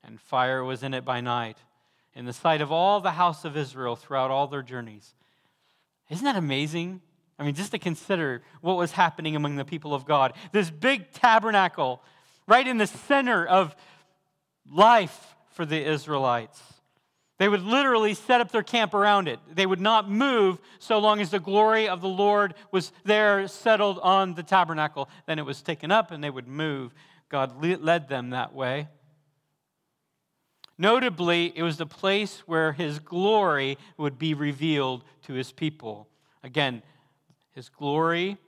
and 0.04 0.20
fire 0.20 0.62
was 0.62 0.82
in 0.82 0.94
it 0.94 1.04
by 1.04 1.20
night 1.20 1.56
in 2.14 2.24
the 2.24 2.32
sight 2.32 2.60
of 2.60 2.72
all 2.72 3.00
the 3.00 3.12
house 3.12 3.44
of 3.44 3.56
Israel 3.56 3.96
throughout 3.96 4.30
all 4.30 4.46
their 4.46 4.62
journeys. 4.62 5.14
Isn't 6.10 6.24
that 6.24 6.36
amazing? 6.36 7.00
I 7.38 7.44
mean, 7.44 7.54
just 7.54 7.70
to 7.70 7.78
consider 7.78 8.42
what 8.60 8.76
was 8.76 8.92
happening 8.92 9.36
among 9.36 9.56
the 9.56 9.64
people 9.64 9.94
of 9.94 10.04
God. 10.04 10.34
This 10.52 10.70
big 10.70 11.12
tabernacle 11.12 12.02
right 12.46 12.66
in 12.66 12.78
the 12.78 12.86
center 12.86 13.46
of 13.46 13.74
life 14.70 15.34
for 15.52 15.64
the 15.64 15.80
Israelites. 15.80 16.60
They 17.38 17.48
would 17.48 17.62
literally 17.62 18.12
set 18.12 18.42
up 18.42 18.52
their 18.52 18.62
camp 18.62 18.92
around 18.92 19.26
it. 19.26 19.40
They 19.50 19.64
would 19.64 19.80
not 19.80 20.10
move 20.10 20.60
so 20.78 20.98
long 20.98 21.20
as 21.22 21.30
the 21.30 21.40
glory 21.40 21.88
of 21.88 22.02
the 22.02 22.08
Lord 22.08 22.52
was 22.70 22.92
there, 23.04 23.48
settled 23.48 23.98
on 24.00 24.34
the 24.34 24.42
tabernacle. 24.42 25.08
Then 25.26 25.38
it 25.38 25.46
was 25.46 25.62
taken 25.62 25.90
up 25.90 26.10
and 26.10 26.22
they 26.22 26.28
would 26.28 26.46
move. 26.46 26.92
God 27.30 27.64
led 27.64 28.08
them 28.08 28.30
that 28.30 28.52
way. 28.52 28.88
Notably, 30.80 31.52
it 31.54 31.62
was 31.62 31.76
the 31.76 31.84
place 31.84 32.38
where 32.46 32.72
his 32.72 33.00
glory 33.00 33.76
would 33.98 34.18
be 34.18 34.32
revealed 34.32 35.04
to 35.24 35.34
his 35.34 35.52
people. 35.52 36.08
Again, 36.42 36.82
his 37.52 37.68
glory 37.68 38.38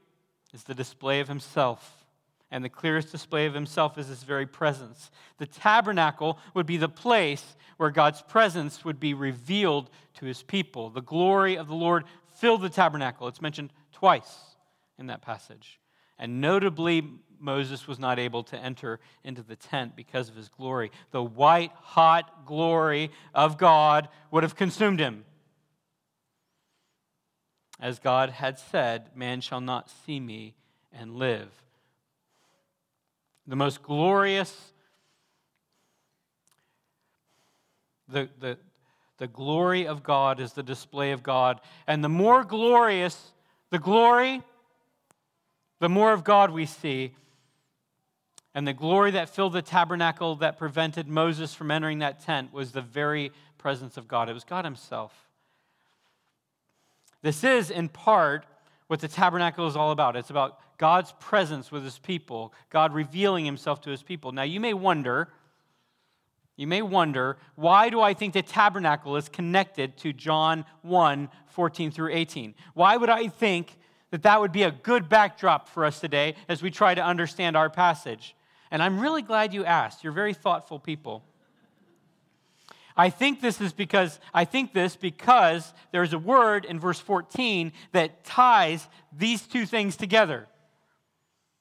is 0.54 0.64
the 0.64 0.74
display 0.74 1.20
of 1.20 1.28
himself, 1.28 2.06
and 2.50 2.64
the 2.64 2.70
clearest 2.70 3.12
display 3.12 3.44
of 3.44 3.52
himself 3.52 3.98
is 3.98 4.08
his 4.08 4.22
very 4.22 4.46
presence. 4.46 5.10
The 5.36 5.44
tabernacle 5.44 6.38
would 6.54 6.64
be 6.64 6.78
the 6.78 6.88
place 6.88 7.54
where 7.76 7.90
God's 7.90 8.22
presence 8.22 8.82
would 8.82 8.98
be 8.98 9.12
revealed 9.12 9.90
to 10.14 10.24
his 10.24 10.42
people. 10.42 10.88
The 10.88 11.02
glory 11.02 11.58
of 11.58 11.68
the 11.68 11.74
Lord 11.74 12.04
filled 12.38 12.62
the 12.62 12.70
tabernacle. 12.70 13.28
It's 13.28 13.42
mentioned 13.42 13.74
twice 13.92 14.56
in 14.98 15.08
that 15.08 15.20
passage. 15.20 15.78
And 16.18 16.40
notably, 16.40 17.10
Moses 17.42 17.88
was 17.88 17.98
not 17.98 18.18
able 18.18 18.44
to 18.44 18.56
enter 18.56 19.00
into 19.24 19.42
the 19.42 19.56
tent 19.56 19.96
because 19.96 20.28
of 20.28 20.36
his 20.36 20.48
glory. 20.48 20.90
The 21.10 21.22
white 21.22 21.72
hot 21.74 22.46
glory 22.46 23.10
of 23.34 23.58
God 23.58 24.08
would 24.30 24.44
have 24.44 24.54
consumed 24.54 25.00
him. 25.00 25.24
As 27.80 27.98
God 27.98 28.30
had 28.30 28.58
said, 28.58 29.10
Man 29.14 29.40
shall 29.40 29.60
not 29.60 29.90
see 29.90 30.20
me 30.20 30.54
and 30.92 31.16
live. 31.16 31.48
The 33.46 33.56
most 33.56 33.82
glorious, 33.82 34.72
the, 38.08 38.28
the, 38.38 38.56
the 39.18 39.26
glory 39.26 39.88
of 39.88 40.04
God 40.04 40.38
is 40.38 40.52
the 40.52 40.62
display 40.62 41.10
of 41.10 41.24
God. 41.24 41.60
And 41.88 42.04
the 42.04 42.08
more 42.08 42.44
glorious 42.44 43.32
the 43.70 43.80
glory, 43.80 44.42
the 45.80 45.88
more 45.88 46.12
of 46.12 46.22
God 46.22 46.52
we 46.52 46.66
see. 46.66 47.16
And 48.54 48.68
the 48.68 48.74
glory 48.74 49.12
that 49.12 49.30
filled 49.30 49.54
the 49.54 49.62
tabernacle 49.62 50.36
that 50.36 50.58
prevented 50.58 51.08
Moses 51.08 51.54
from 51.54 51.70
entering 51.70 52.00
that 52.00 52.20
tent 52.20 52.52
was 52.52 52.72
the 52.72 52.82
very 52.82 53.32
presence 53.56 53.96
of 53.96 54.06
God. 54.06 54.28
It 54.28 54.34
was 54.34 54.44
God 54.44 54.64
Himself. 54.64 55.28
This 57.22 57.44
is, 57.44 57.70
in 57.70 57.88
part, 57.88 58.44
what 58.88 59.00
the 59.00 59.08
tabernacle 59.08 59.66
is 59.66 59.76
all 59.76 59.90
about. 59.90 60.16
It's 60.16 60.30
about 60.30 60.58
God's 60.76 61.14
presence 61.18 61.70
with 61.72 61.84
His 61.84 61.98
people, 61.98 62.52
God 62.68 62.92
revealing 62.92 63.44
Himself 63.44 63.80
to 63.82 63.90
His 63.90 64.02
people. 64.02 64.32
Now, 64.32 64.42
you 64.42 64.60
may 64.60 64.74
wonder, 64.74 65.28
you 66.56 66.66
may 66.66 66.82
wonder, 66.82 67.38
why 67.54 67.88
do 67.88 68.00
I 68.00 68.12
think 68.12 68.34
the 68.34 68.42
tabernacle 68.42 69.16
is 69.16 69.28
connected 69.28 69.96
to 69.98 70.12
John 70.12 70.66
1 70.82 71.30
14 71.46 71.90
through 71.90 72.12
18? 72.12 72.54
Why 72.74 72.96
would 72.96 73.08
I 73.08 73.28
think 73.28 73.78
that 74.10 74.24
that 74.24 74.40
would 74.40 74.52
be 74.52 74.64
a 74.64 74.70
good 74.70 75.08
backdrop 75.08 75.68
for 75.68 75.84
us 75.84 76.00
today 76.00 76.34
as 76.48 76.62
we 76.62 76.70
try 76.70 76.94
to 76.94 77.02
understand 77.02 77.56
our 77.56 77.70
passage? 77.70 78.34
And 78.72 78.82
I'm 78.82 78.98
really 78.98 79.20
glad 79.20 79.52
you 79.52 79.66
asked. 79.66 80.02
You're 80.02 80.14
very 80.14 80.32
thoughtful 80.32 80.78
people. 80.78 81.22
I 82.96 83.10
think 83.10 83.42
this 83.42 83.60
is 83.60 83.74
because 83.74 84.18
I 84.32 84.46
think 84.46 84.72
this 84.72 84.96
because 84.96 85.74
there's 85.92 86.14
a 86.14 86.18
word 86.18 86.64
in 86.64 86.80
verse 86.80 86.98
14 86.98 87.72
that 87.92 88.24
ties 88.24 88.88
these 89.14 89.42
two 89.42 89.66
things 89.66 89.96
together. 89.96 90.48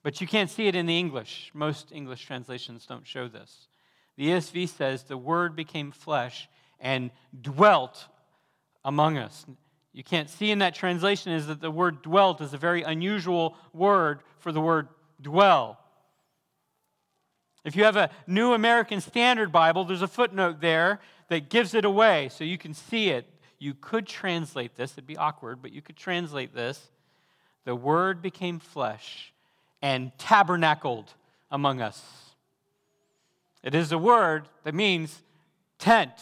But 0.03 0.21
you 0.21 0.25
can't 0.25 0.49
see 0.49 0.67
it 0.67 0.75
in 0.75 0.85
the 0.85 0.97
English. 0.97 1.51
Most 1.53 1.91
English 1.91 2.25
translations 2.25 2.85
don't 2.85 3.05
show 3.05 3.27
this. 3.27 3.67
The 4.15 4.29
ESV 4.29 4.69
says 4.69 5.03
the 5.03 5.17
word 5.17 5.53
became 5.53 5.91
flesh 5.91 6.49
and 6.79 7.11
dwelt 7.39 8.05
among 8.85 9.17
us. 9.17 9.45
You 9.91 10.05
can't 10.05 10.29
see 10.29 10.49
in 10.49 10.59
that 10.59 10.75
translation 10.75 11.33
is 11.33 11.47
that 11.47 11.59
the 11.59 11.71
word 11.71 12.01
dwelt 12.03 12.39
is 12.39 12.53
a 12.53 12.57
very 12.57 12.83
unusual 12.83 13.57
word 13.73 14.21
for 14.39 14.53
the 14.53 14.61
word 14.61 14.87
dwell. 15.21 15.77
If 17.63 17.75
you 17.75 17.83
have 17.83 17.95
a 17.95 18.09
New 18.25 18.53
American 18.53 19.01
Standard 19.01 19.51
Bible, 19.51 19.85
there's 19.85 20.01
a 20.01 20.07
footnote 20.07 20.61
there 20.61 20.99
that 21.27 21.49
gives 21.49 21.73
it 21.73 21.85
away 21.85 22.29
so 22.29 22.43
you 22.43 22.57
can 22.57 22.73
see 22.73 23.09
it. 23.09 23.27
You 23.59 23.75
could 23.75 24.07
translate 24.07 24.75
this, 24.75 24.93
it'd 24.93 25.05
be 25.05 25.17
awkward, 25.17 25.61
but 25.61 25.71
you 25.71 25.81
could 25.81 25.95
translate 25.95 26.55
this. 26.55 26.89
The 27.65 27.75
Word 27.75 28.21
became 28.21 28.59
flesh 28.59 29.31
and 29.81 30.11
tabernacled 30.17 31.13
among 31.51 31.81
us. 31.81 32.03
It 33.63 33.75
is 33.75 33.91
a 33.91 33.97
word 33.97 34.47
that 34.63 34.73
means 34.73 35.21
tent 35.77 36.13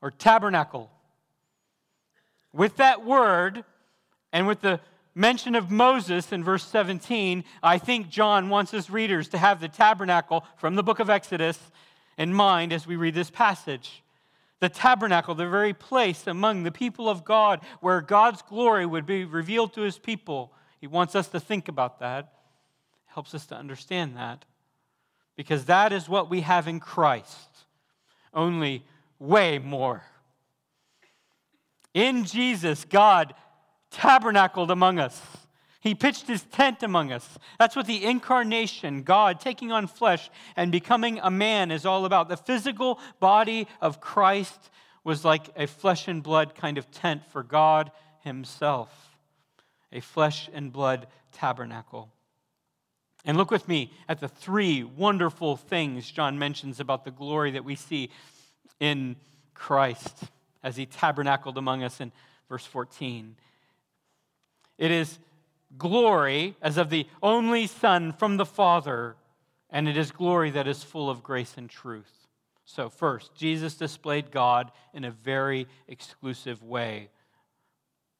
or 0.00 0.10
tabernacle. 0.10 0.90
With 2.52 2.76
that 2.76 3.04
word 3.04 3.64
and 4.32 4.46
with 4.46 4.60
the 4.60 4.80
mention 5.14 5.54
of 5.54 5.70
Moses 5.70 6.32
in 6.32 6.42
verse 6.42 6.64
17, 6.64 7.44
I 7.62 7.78
think 7.78 8.08
John 8.08 8.48
wants 8.48 8.70
his 8.70 8.90
readers 8.90 9.28
to 9.28 9.38
have 9.38 9.60
the 9.60 9.68
tabernacle 9.68 10.44
from 10.56 10.74
the 10.74 10.82
book 10.82 11.00
of 11.00 11.10
Exodus 11.10 11.58
in 12.16 12.32
mind 12.32 12.72
as 12.72 12.86
we 12.86 12.96
read 12.96 13.14
this 13.14 13.30
passage. 13.30 14.02
The 14.60 14.68
tabernacle, 14.68 15.34
the 15.34 15.48
very 15.48 15.74
place 15.74 16.26
among 16.26 16.62
the 16.62 16.70
people 16.70 17.08
of 17.08 17.24
God 17.24 17.60
where 17.80 18.00
God's 18.00 18.42
glory 18.42 18.86
would 18.86 19.06
be 19.06 19.24
revealed 19.24 19.74
to 19.74 19.82
his 19.82 19.98
people. 19.98 20.52
He 20.80 20.86
wants 20.86 21.14
us 21.14 21.28
to 21.28 21.40
think 21.40 21.68
about 21.68 21.98
that, 22.00 22.32
helps 23.06 23.34
us 23.34 23.46
to 23.46 23.56
understand 23.56 24.16
that, 24.16 24.44
because 25.36 25.64
that 25.64 25.92
is 25.92 26.08
what 26.08 26.30
we 26.30 26.42
have 26.42 26.68
in 26.68 26.80
Christ, 26.80 27.48
only 28.32 28.84
way 29.18 29.58
more. 29.58 30.04
In 31.94 32.24
Jesus, 32.24 32.84
God 32.84 33.34
tabernacled 33.92 34.70
among 34.70 34.98
us. 34.98 35.20
He 35.80 35.94
pitched 35.94 36.28
his 36.28 36.42
tent 36.44 36.82
among 36.82 37.10
us. 37.10 37.38
That's 37.58 37.74
what 37.74 37.86
the 37.86 38.04
incarnation, 38.04 39.02
God 39.02 39.40
taking 39.40 39.72
on 39.72 39.88
flesh 39.88 40.30
and 40.54 40.70
becoming 40.70 41.18
a 41.20 41.30
man, 41.30 41.72
is 41.72 41.84
all 41.84 42.04
about. 42.04 42.28
The 42.28 42.36
physical 42.36 43.00
body 43.18 43.66
of 43.80 44.00
Christ 44.00 44.70
was 45.02 45.24
like 45.24 45.50
a 45.56 45.66
flesh 45.66 46.06
and 46.06 46.22
blood 46.22 46.54
kind 46.54 46.78
of 46.78 46.90
tent 46.92 47.22
for 47.30 47.42
God 47.42 47.90
Himself, 48.20 49.16
a 49.92 49.98
flesh 50.00 50.48
and 50.52 50.72
blood 50.72 51.08
tabernacle. 51.32 52.12
And 53.24 53.36
look 53.36 53.50
with 53.50 53.66
me 53.66 53.92
at 54.08 54.20
the 54.20 54.28
three 54.28 54.84
wonderful 54.84 55.56
things 55.56 56.08
John 56.10 56.38
mentions 56.38 56.78
about 56.78 57.04
the 57.04 57.10
glory 57.10 57.52
that 57.52 57.64
we 57.64 57.74
see 57.74 58.10
in 58.78 59.16
Christ 59.54 60.24
as 60.62 60.76
He 60.76 60.86
tabernacled 60.86 61.58
among 61.58 61.82
us 61.82 62.00
in 62.00 62.12
verse 62.48 62.66
14. 62.66 63.34
It 64.82 64.90
is 64.90 65.20
glory 65.78 66.56
as 66.60 66.76
of 66.76 66.90
the 66.90 67.06
only 67.22 67.68
Son 67.68 68.12
from 68.12 68.36
the 68.36 68.44
Father, 68.44 69.14
and 69.70 69.88
it 69.88 69.96
is 69.96 70.10
glory 70.10 70.50
that 70.50 70.66
is 70.66 70.82
full 70.82 71.08
of 71.08 71.22
grace 71.22 71.54
and 71.56 71.70
truth. 71.70 72.26
So, 72.64 72.90
first, 72.90 73.32
Jesus 73.36 73.76
displayed 73.76 74.32
God 74.32 74.72
in 74.92 75.04
a 75.04 75.12
very 75.12 75.68
exclusive 75.86 76.64
way. 76.64 77.10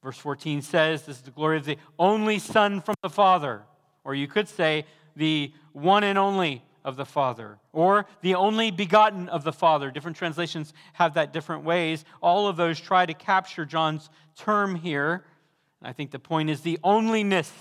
Verse 0.01 0.17
14 0.17 0.61
says, 0.61 1.01
This 1.03 1.17
is 1.17 1.23
the 1.23 1.31
glory 1.31 1.57
of 1.57 1.65
the 1.65 1.75
only 1.99 2.39
Son 2.39 2.79
from 2.79 2.95
the 3.03 3.09
Father. 3.09 3.63
Or 4.05 4.15
you 4.15 4.29
could 4.29 4.47
say, 4.47 4.85
the 5.17 5.51
one 5.73 6.05
and 6.05 6.17
only 6.17 6.63
of 6.85 6.95
the 6.95 7.05
Father, 7.05 7.59
or 7.73 8.05
the 8.21 8.35
only 8.35 8.71
begotten 8.71 9.27
of 9.27 9.43
the 9.43 9.51
Father. 9.51 9.91
Different 9.91 10.15
translations 10.15 10.73
have 10.93 11.15
that 11.15 11.33
different 11.33 11.65
ways. 11.65 12.05
All 12.21 12.47
of 12.47 12.55
those 12.55 12.79
try 12.79 13.05
to 13.05 13.13
capture 13.13 13.65
John's 13.65 14.09
term 14.37 14.75
here 14.75 15.25
I 15.83 15.93
think 15.93 16.11
the 16.11 16.19
point 16.19 16.49
is 16.49 16.61
the 16.61 16.79
onlyness 16.83 17.51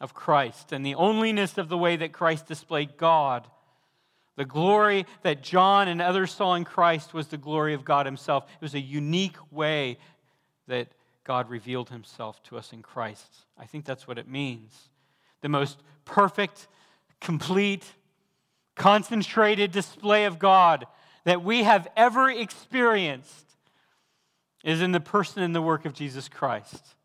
of 0.00 0.14
Christ 0.14 0.72
and 0.72 0.84
the 0.84 0.94
onlyness 0.94 1.58
of 1.58 1.68
the 1.68 1.78
way 1.78 1.96
that 1.96 2.12
Christ 2.12 2.46
displayed 2.46 2.96
God. 2.96 3.46
The 4.36 4.44
glory 4.44 5.06
that 5.22 5.42
John 5.42 5.88
and 5.88 6.02
others 6.02 6.32
saw 6.32 6.54
in 6.54 6.64
Christ 6.64 7.14
was 7.14 7.28
the 7.28 7.38
glory 7.38 7.74
of 7.74 7.84
God 7.84 8.06
Himself. 8.06 8.44
It 8.44 8.62
was 8.62 8.74
a 8.74 8.80
unique 8.80 9.36
way 9.50 9.98
that 10.66 10.88
God 11.24 11.48
revealed 11.48 11.90
Himself 11.90 12.42
to 12.44 12.58
us 12.58 12.72
in 12.72 12.82
Christ. 12.82 13.32
I 13.58 13.66
think 13.66 13.84
that's 13.84 14.06
what 14.06 14.18
it 14.18 14.28
means. 14.28 14.88
The 15.40 15.48
most 15.48 15.78
perfect, 16.04 16.68
complete, 17.20 17.84
concentrated 18.74 19.72
display 19.72 20.24
of 20.24 20.38
God 20.38 20.86
that 21.24 21.42
we 21.42 21.62
have 21.62 21.88
ever 21.96 22.28
experienced 22.28 23.53
is 24.64 24.80
in 24.80 24.92
the 24.92 25.00
person 25.00 25.42
and 25.42 25.54
the 25.54 25.62
work 25.62 25.84
of 25.84 25.92
Jesus 25.92 26.28
Christ. 26.28 26.96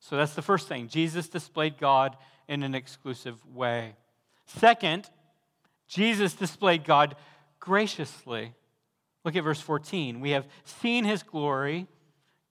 So 0.00 0.16
that's 0.16 0.34
the 0.34 0.42
first 0.42 0.68
thing. 0.68 0.88
Jesus 0.88 1.28
displayed 1.28 1.76
God 1.76 2.16
in 2.46 2.62
an 2.62 2.74
exclusive 2.74 3.44
way. 3.52 3.96
Second, 4.46 5.10
Jesus 5.88 6.34
displayed 6.34 6.84
God 6.84 7.16
graciously. 7.58 8.54
Look 9.24 9.36
at 9.36 9.44
verse 9.44 9.60
14. 9.60 10.20
We 10.20 10.30
have 10.30 10.46
seen 10.64 11.04
his 11.04 11.22
glory, 11.22 11.88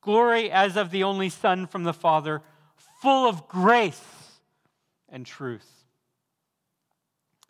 glory 0.01 0.51
as 0.51 0.75
of 0.75 0.91
the 0.91 1.03
only 1.03 1.29
Son 1.29 1.65
from 1.65 1.85
the 1.85 1.93
Father, 1.93 2.41
full 3.01 3.27
of 3.27 3.47
grace 3.47 4.03
and 5.07 5.25
truth. 5.25 5.67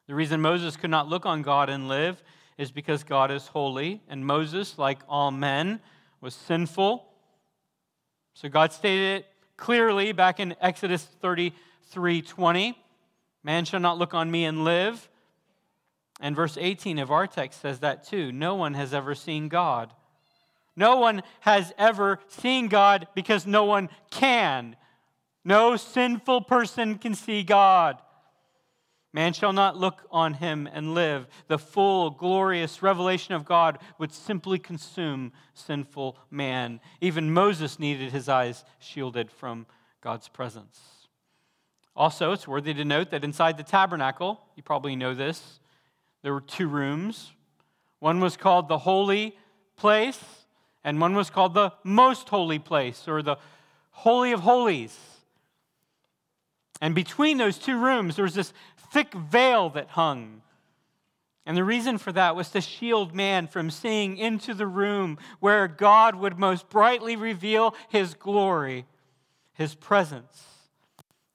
The 0.05 0.15
reason 0.15 0.39
Moses 0.41 0.77
could 0.77 0.91
not 0.91 1.09
look 1.09 1.25
on 1.25 1.41
God 1.41 1.69
and 1.69 1.87
live 1.89 2.23
is 2.57 2.71
because 2.71 3.03
God 3.03 3.31
is 3.31 3.47
holy, 3.47 4.01
and 4.07 4.25
Moses, 4.25 4.77
like 4.77 4.99
all 5.09 5.31
men, 5.31 5.79
was 6.27 6.35
sinful. 6.35 7.05
So 8.33 8.49
God 8.49 8.73
stated 8.73 9.19
it 9.19 9.27
clearly 9.55 10.11
back 10.11 10.41
in 10.41 10.57
Exodus 10.59 11.05
33 11.21 12.21
20. 12.21 12.77
Man 13.45 13.63
shall 13.63 13.79
not 13.79 13.97
look 13.97 14.13
on 14.13 14.29
me 14.29 14.43
and 14.43 14.65
live. 14.65 15.07
And 16.19 16.35
verse 16.35 16.57
18 16.59 16.99
of 16.99 17.11
our 17.11 17.27
text 17.27 17.61
says 17.61 17.79
that 17.79 18.05
too. 18.05 18.33
No 18.33 18.55
one 18.55 18.73
has 18.73 18.93
ever 18.93 19.15
seen 19.15 19.47
God. 19.47 19.93
No 20.75 20.97
one 20.97 21.23
has 21.39 21.71
ever 21.77 22.19
seen 22.27 22.67
God 22.67 23.07
because 23.15 23.47
no 23.47 23.63
one 23.63 23.87
can. 24.11 24.75
No 25.45 25.77
sinful 25.77 26.41
person 26.41 26.97
can 26.97 27.15
see 27.15 27.41
God. 27.41 27.99
Man 29.17 29.33
shall 29.33 29.51
not 29.51 29.75
look 29.75 30.03
on 30.11 30.35
him 30.35 30.69
and 30.71 30.93
live. 30.93 31.25
The 31.47 31.57
full, 31.57 32.11
glorious 32.11 32.83
revelation 32.83 33.33
of 33.33 33.45
God 33.45 33.79
would 33.97 34.11
simply 34.11 34.59
consume 34.59 35.33
sinful 35.55 36.19
man. 36.29 36.79
Even 37.01 37.33
Moses 37.33 37.79
needed 37.79 38.11
his 38.11 38.29
eyes 38.29 38.63
shielded 38.77 39.31
from 39.31 39.65
God's 40.01 40.27
presence. 40.27 40.79
Also, 41.95 42.31
it's 42.31 42.47
worthy 42.47 42.75
to 42.75 42.85
note 42.85 43.09
that 43.09 43.23
inside 43.23 43.57
the 43.57 43.63
tabernacle, 43.63 44.39
you 44.55 44.61
probably 44.61 44.95
know 44.95 45.15
this, 45.15 45.61
there 46.21 46.31
were 46.31 46.39
two 46.39 46.67
rooms. 46.67 47.31
One 47.97 48.19
was 48.19 48.37
called 48.37 48.67
the 48.67 48.77
holy 48.77 49.35
place, 49.77 50.23
and 50.83 51.01
one 51.01 51.15
was 51.15 51.31
called 51.31 51.55
the 51.55 51.73
most 51.83 52.29
holy 52.29 52.59
place, 52.59 53.07
or 53.07 53.23
the 53.23 53.37
holy 53.89 54.31
of 54.31 54.41
holies. 54.41 54.95
And 56.79 56.93
between 56.93 57.37
those 57.37 57.57
two 57.57 57.79
rooms, 57.79 58.15
there 58.15 58.23
was 58.23 58.35
this 58.35 58.53
thick 58.91 59.13
veil 59.13 59.69
that 59.71 59.89
hung. 59.89 60.41
And 61.45 61.55
the 61.55 61.63
reason 61.63 61.97
for 61.97 62.11
that 62.11 62.35
was 62.35 62.49
to 62.49 62.61
shield 62.61 63.15
man 63.15 63.47
from 63.47 63.71
seeing 63.71 64.17
into 64.17 64.53
the 64.53 64.67
room 64.67 65.17
where 65.39 65.67
God 65.69 66.15
would 66.15 66.37
most 66.37 66.69
brightly 66.69 67.15
reveal 67.15 67.73
his 67.87 68.13
glory, 68.13 68.85
his 69.53 69.73
presence. 69.73 70.43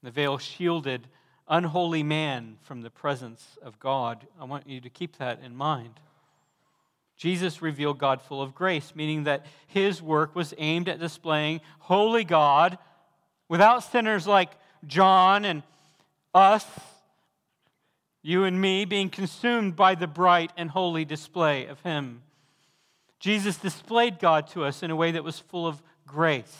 The 0.03 0.11
veil 0.11 0.37
shielded 0.37 1.07
unholy 1.47 2.03
man 2.03 2.57
from 2.61 2.81
the 2.81 2.91
presence 2.91 3.57
of 3.61 3.79
God. 3.79 4.27
I 4.39 4.45
want 4.45 4.67
you 4.67 4.81
to 4.81 4.89
keep 4.89 5.17
that 5.17 5.41
in 5.41 5.55
mind. 5.55 5.99
Jesus 7.17 7.61
revealed 7.61 7.97
God 7.97 8.21
full 8.21 8.41
of 8.41 8.53
grace, 8.53 8.93
meaning 8.95 9.23
that 9.23 9.45
his 9.65 10.01
work 10.01 10.35
was 10.35 10.53
aimed 10.57 10.89
at 10.89 10.99
displaying 10.99 11.61
holy 11.79 12.23
God 12.23 12.77
without 13.49 13.83
sinners 13.83 14.27
like 14.27 14.51
John 14.85 15.45
and 15.45 15.63
us 16.33 16.65
you 18.23 18.45
and 18.45 18.59
me 18.59 18.85
being 18.85 19.09
consumed 19.09 19.75
by 19.75 19.93
the 19.93 20.07
bright 20.07 20.51
and 20.57 20.71
holy 20.71 21.05
display 21.05 21.67
of 21.67 21.79
Him. 21.81 22.23
Jesus 23.19 23.57
displayed 23.57 24.19
God 24.19 24.47
to 24.47 24.63
us 24.63 24.81
in 24.81 24.89
a 24.89 24.95
way 24.95 25.11
that 25.11 25.23
was 25.23 25.39
full 25.39 25.67
of 25.67 25.81
grace. 26.07 26.57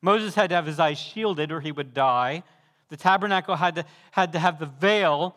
Moses 0.00 0.34
had 0.34 0.50
to 0.50 0.56
have 0.56 0.66
his 0.66 0.78
eyes 0.78 0.98
shielded 0.98 1.50
or 1.50 1.60
he 1.60 1.72
would 1.72 1.94
die. 1.94 2.42
The 2.90 2.96
tabernacle 2.96 3.56
had 3.56 3.76
to, 3.76 3.84
had 4.10 4.32
to 4.32 4.38
have 4.38 4.58
the 4.58 4.66
veil 4.66 5.34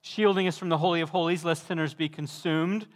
shielding 0.00 0.48
us 0.48 0.56
from 0.56 0.70
the 0.70 0.78
Holy 0.78 1.00
of 1.00 1.10
Holies, 1.10 1.44
lest 1.44 1.66
sinners 1.66 1.92
be 1.92 2.08
consumed. 2.08 2.86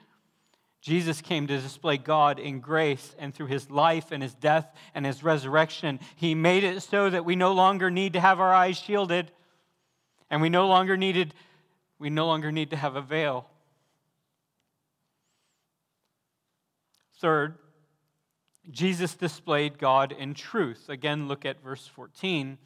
Jesus 0.80 1.20
came 1.20 1.46
to 1.46 1.58
display 1.58 1.98
God 1.98 2.38
in 2.38 2.60
grace, 2.60 3.14
and 3.18 3.34
through 3.34 3.48
his 3.48 3.70
life 3.70 4.12
and 4.12 4.22
his 4.22 4.34
death 4.34 4.72
and 4.94 5.04
his 5.04 5.22
resurrection, 5.22 6.00
he 6.16 6.34
made 6.34 6.64
it 6.64 6.82
so 6.82 7.10
that 7.10 7.24
we 7.24 7.36
no 7.36 7.52
longer 7.52 7.90
need 7.90 8.14
to 8.14 8.20
have 8.20 8.40
our 8.40 8.54
eyes 8.54 8.78
shielded, 8.78 9.30
and 10.30 10.40
we 10.40 10.48
no 10.48 10.68
longer 10.68 10.96
needed 10.96 11.34
we 12.00 12.10
no 12.10 12.26
longer 12.26 12.50
need 12.50 12.70
to 12.70 12.76
have 12.76 12.96
a 12.96 13.02
veil. 13.02 13.46
Third, 17.20 17.58
Jesus 18.70 19.14
displayed 19.14 19.78
God 19.78 20.10
in 20.10 20.32
truth. 20.32 20.88
Again, 20.88 21.28
look 21.28 21.44
at 21.44 21.62
verse 21.62 21.86
14. 21.86 22.56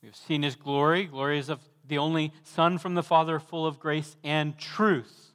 We 0.00 0.08
have 0.08 0.16
seen 0.16 0.42
his 0.42 0.56
glory. 0.56 1.04
Glory 1.04 1.38
is 1.38 1.50
of 1.50 1.60
the 1.86 1.98
only 1.98 2.32
Son 2.42 2.78
from 2.78 2.94
the 2.94 3.02
Father, 3.02 3.38
full 3.38 3.66
of 3.66 3.78
grace 3.78 4.16
and 4.24 4.56
truth. 4.58 5.32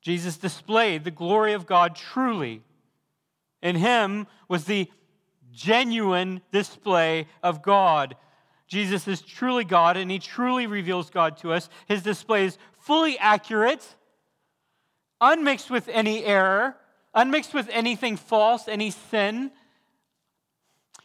Jesus 0.00 0.38
displayed 0.38 1.04
the 1.04 1.10
glory 1.10 1.52
of 1.52 1.66
God 1.66 1.94
truly. 1.94 2.62
In 3.62 3.76
him 3.76 4.26
was 4.48 4.64
the 4.64 4.90
genuine 5.52 6.40
display 6.50 7.26
of 7.42 7.60
God. 7.60 8.16
Jesus 8.70 9.08
is 9.08 9.20
truly 9.20 9.64
God 9.64 9.96
and 9.96 10.08
he 10.08 10.20
truly 10.20 10.68
reveals 10.68 11.10
God 11.10 11.36
to 11.38 11.52
us. 11.52 11.68
His 11.88 12.02
display 12.02 12.44
is 12.44 12.56
fully 12.70 13.18
accurate, 13.18 13.84
unmixed 15.20 15.70
with 15.70 15.88
any 15.88 16.24
error, 16.24 16.76
unmixed 17.12 17.52
with 17.52 17.68
anything 17.72 18.16
false, 18.16 18.68
any 18.68 18.92
sin. 18.92 19.50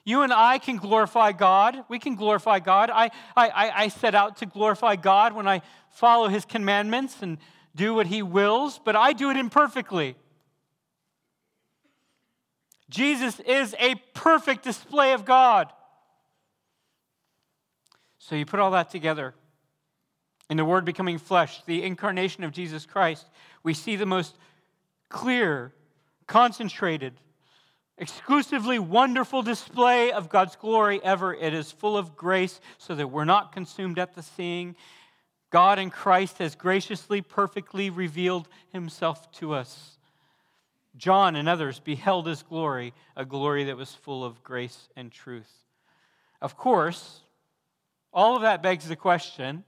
You 0.04 0.21
and 0.21 0.32
I 0.32 0.60
can 0.60 0.78
glorify 0.78 1.32
God. 1.32 1.84
We 1.89 1.97
can 1.97 2.13
glorify 2.13 2.60
God. 2.60 2.91
I, 2.93 3.10
I, 3.36 3.71
I 3.75 3.88
set 3.88 4.13
out 4.13 4.38
to 4.38 4.45
glorify 4.45 4.95
God 4.95 5.34
when 5.34 5.47
I 5.47 5.63
follow 5.89 6.28
his 6.28 6.45
commandments 6.45 7.23
and 7.23 7.39
do 7.75 7.95
what 7.95 8.06
he 8.06 8.21
wills, 8.21 8.80
but 8.86 8.95
I 8.95 9.12
do 9.12 9.32
it 9.32 9.38
imperfectly. 9.38 10.15
Jesus 12.91 13.39
is 13.39 13.75
a 13.80 13.95
perfect 14.13 14.63
display 14.63 15.13
of 15.13 15.25
God. 15.25 15.73
So 18.27 18.33
you 18.33 18.43
put 18.43 18.59
all 18.59 18.71
that 18.71 18.89
together. 18.89 19.35
In 20.49 20.57
the 20.57 20.65
Word 20.65 20.83
becoming 20.83 21.19
flesh, 21.19 21.61
the 21.67 21.83
incarnation 21.83 22.43
of 22.43 22.51
Jesus 22.51 22.83
Christ, 22.83 23.27
we 23.61 23.75
see 23.75 23.97
the 23.97 24.07
most 24.07 24.35
clear, 25.09 25.73
concentrated, 26.25 27.13
exclusively 27.99 28.79
wonderful 28.79 29.43
display 29.43 30.11
of 30.11 30.29
God's 30.29 30.55
glory 30.55 30.99
ever. 31.03 31.35
It 31.35 31.53
is 31.53 31.71
full 31.71 31.95
of 31.95 32.15
grace 32.15 32.59
so 32.79 32.95
that 32.95 33.11
we're 33.11 33.25
not 33.25 33.51
consumed 33.51 33.99
at 33.99 34.15
the 34.15 34.23
seeing. 34.23 34.75
God 35.51 35.77
in 35.77 35.91
Christ 35.91 36.39
has 36.39 36.55
graciously, 36.55 37.21
perfectly 37.21 37.91
revealed 37.91 38.47
himself 38.73 39.31
to 39.33 39.53
us. 39.53 39.99
John 40.97 41.35
and 41.35 41.47
others 41.47 41.77
beheld 41.77 42.25
his 42.25 42.41
glory, 42.41 42.95
a 43.15 43.23
glory 43.23 43.65
that 43.65 43.77
was 43.77 43.93
full 43.93 44.23
of 44.23 44.43
grace 44.43 44.89
and 44.95 45.11
truth. 45.11 45.51
Of 46.41 46.57
course, 46.57 47.21
all 48.15 48.36
of 48.38 48.41
that 48.41 48.63
begs 48.63 48.88
the 48.88 48.95
question 48.95 49.63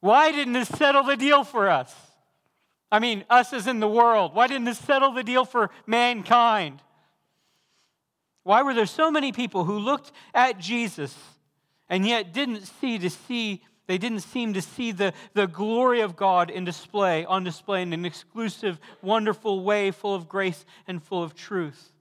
why 0.00 0.32
didn't 0.32 0.54
this 0.54 0.68
settle 0.68 1.04
the 1.04 1.16
deal 1.16 1.44
for 1.44 1.70
us? 1.70 1.94
I 2.90 2.98
mean, 2.98 3.24
us 3.30 3.52
as 3.52 3.68
in 3.68 3.78
the 3.78 3.86
world. 3.86 4.34
Why 4.34 4.48
didn't 4.48 4.64
this 4.64 4.78
settle 4.78 5.12
the 5.12 5.22
deal 5.22 5.44
for 5.44 5.70
mankind? 5.86 6.82
Why 8.42 8.62
were 8.62 8.74
there 8.74 8.84
so 8.84 9.12
many 9.12 9.30
people 9.30 9.64
who 9.64 9.78
looked 9.78 10.10
at 10.34 10.58
Jesus 10.58 11.16
and 11.88 12.04
yet 12.04 12.32
didn't 12.32 12.62
see 12.62 12.98
to 12.98 13.10
see, 13.10 13.62
they 13.86 13.96
didn't 13.96 14.20
seem 14.20 14.54
to 14.54 14.62
see 14.62 14.90
the, 14.90 15.14
the 15.34 15.46
glory 15.46 16.00
of 16.00 16.16
God 16.16 16.50
in 16.50 16.64
display, 16.64 17.24
on 17.24 17.44
display 17.44 17.82
in 17.82 17.92
an 17.92 18.04
exclusive, 18.04 18.80
wonderful 19.02 19.62
way, 19.62 19.92
full 19.92 20.16
of 20.16 20.28
grace 20.28 20.64
and 20.88 21.00
full 21.00 21.22
of 21.22 21.36
truth? 21.36 21.92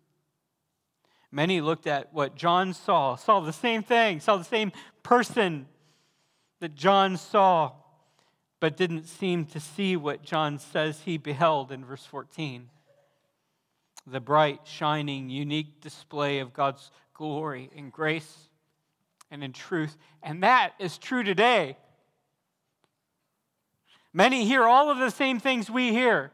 Many 1.32 1.62
looked 1.62 1.88
at 1.88 2.14
what 2.14 2.36
John 2.36 2.74
saw, 2.74 3.16
saw 3.16 3.40
the 3.40 3.54
same 3.54 3.84
thing, 3.84 4.20
saw 4.20 4.38
the 4.38 4.44
same 4.44 4.72
person 5.02 5.68
that 6.60 6.76
John 6.76 7.18
saw 7.18 7.72
but 8.60 8.78
didn't 8.78 9.08
seem 9.08 9.46
to 9.46 9.60
see 9.60 9.96
what 9.96 10.24
John 10.24 10.60
says 10.60 11.02
he 11.02 11.18
beheld 11.18 11.72
in 11.72 11.84
verse 11.84 12.06
14 12.06 12.70
the 14.08 14.20
bright, 14.20 14.62
shining, 14.66 15.30
unique 15.30 15.80
display 15.80 16.40
of 16.40 16.54
God's 16.54 16.90
glory 17.14 17.70
and 17.78 17.92
grace 17.92 18.50
and 19.30 19.44
in 19.44 19.54
truth. 19.54 19.96
And 20.24 20.42
that 20.44 20.74
is 20.80 20.98
true 20.98 21.24
today. 21.24 21.78
Many 24.12 24.46
hear 24.46 24.64
all 24.64 24.90
of 24.90 24.98
the 24.98 25.12
same 25.12 25.40
things 25.40 25.70
we 25.70 25.92
hear, 25.92 26.32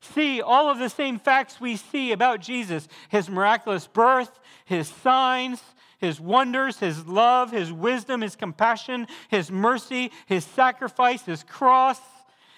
see 0.00 0.40
all 0.40 0.70
of 0.70 0.78
the 0.78 0.88
same 0.88 1.18
facts 1.18 1.60
we 1.60 1.76
see 1.76 2.12
about 2.12 2.40
Jesus 2.40 2.88
his 3.08 3.28
miraculous 3.28 3.86
birth, 3.86 4.38
his 4.64 4.88
signs, 4.88 5.60
his 5.98 6.18
wonders, 6.18 6.78
his 6.78 7.06
love, 7.06 7.50
his 7.50 7.72
wisdom, 7.72 8.22
his 8.22 8.34
compassion, 8.34 9.06
his 9.28 9.50
mercy, 9.50 10.10
his 10.26 10.44
sacrifice, 10.44 11.22
his 11.22 11.42
cross, 11.42 12.00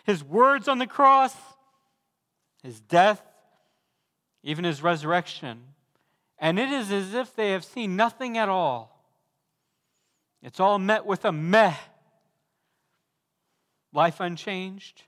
his 0.05 0.22
words 0.22 0.68
on 0.68 0.78
the 0.78 0.87
cross, 0.87 1.35
his 2.62 2.81
death, 2.81 3.20
even 4.44 4.64
his 4.64 4.83
resurrection. 4.83 5.62
And 6.38 6.59
it 6.59 6.70
is 6.70 6.90
as 6.90 7.14
if 7.14 7.35
they 7.35 7.50
have 7.50 7.64
seen 7.64 7.96
nothing 7.96 8.38
at 8.38 8.48
all. 8.48 8.92
It's 10.42 10.61
all 10.61 10.78
met 10.78 11.07
with 11.07 11.24
a 11.24 11.33
meh. 11.33 11.74
Life 13.92 14.20
unchanged, 14.20 15.02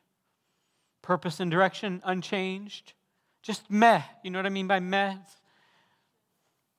purpose 1.05 1.39
and 1.39 1.51
direction 1.51 2.01
unchanged, 2.03 2.95
just 3.43 3.71
meh. 3.71 4.01
You 4.25 4.31
know 4.31 4.39
what 4.39 4.47
I 4.47 4.49
mean 4.49 4.67
by 4.67 4.81
meh? 4.81 5.17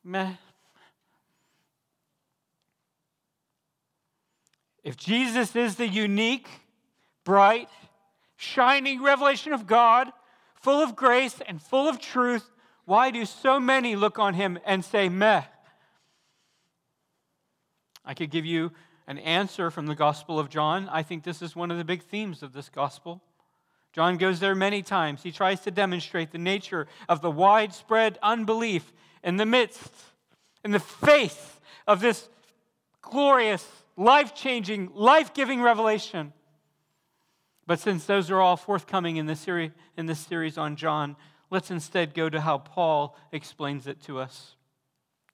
meh. 0.04 0.34
If 4.84 4.98
Jesus 4.98 5.56
is 5.56 5.76
the 5.76 5.88
unique, 5.88 6.48
bright, 7.24 7.70
shining 8.36 9.04
revelation 9.04 9.54
of 9.54 9.68
God, 9.68 10.12
full 10.60 10.82
of 10.82 10.96
grace 10.96 11.40
and 11.48 11.62
full 11.62 11.88
of 11.88 12.00
truth, 12.00 12.50
why 12.86 13.12
do 13.12 13.26
so 13.26 13.60
many 13.60 13.96
look 13.96 14.18
on 14.18 14.34
him 14.34 14.58
and 14.66 14.84
say, 14.84 15.08
meh? 15.08 15.44
I 18.04 18.16
could 18.16 18.32
give 18.32 18.46
you 18.46 18.72
an 19.06 19.20
answer 19.20 19.70
from 19.70 19.86
the 19.86 19.96
Gospel 19.96 20.40
of 20.40 20.50
John. 20.50 20.90
I 20.90 21.04
think 21.04 21.24
this 21.24 21.44
is 21.44 21.56
one 21.56 21.70
of 21.70 21.78
the 21.78 21.84
big 21.84 22.02
themes 22.02 22.42
of 22.42 22.54
this 22.54 22.70
Gospel. 22.70 23.22
John 23.96 24.18
goes 24.18 24.42
there 24.42 24.56
many 24.56 24.82
times. 24.82 25.24
He 25.24 25.32
tries 25.32 25.62
to 25.62 25.72
demonstrate 25.72 26.32
the 26.32 26.38
nature 26.38 26.86
of 27.08 27.22
the 27.22 27.32
widespread 27.32 28.20
unbelief 28.22 28.92
in 29.24 29.38
the 29.38 29.46
midst, 29.46 29.90
in 30.66 30.72
the 30.72 30.82
face 30.82 31.62
of 31.88 32.02
this 32.02 32.28
glorious 33.02 33.66
life 33.96 34.36
changing, 34.36 34.92
life 34.94 35.34
giving 35.34 35.62
revelation. 35.62 36.34
But 37.66 37.80
since 37.80 38.04
those 38.06 38.30
are 38.30 38.42
all 38.42 38.58
forthcoming 38.58 39.16
in 39.16 39.28
this, 39.28 39.40
series, 39.40 39.72
in 39.96 40.14
series 40.14 40.58
on 40.58 40.76
John, 40.76 41.16
let's 41.50 41.72
instead 41.72 42.14
go 42.14 42.28
to 42.28 42.42
how 42.42 42.58
Paul 42.58 43.18
explains 43.32 43.88
it 43.88 44.02
to 44.04 44.20
us. 44.20 44.58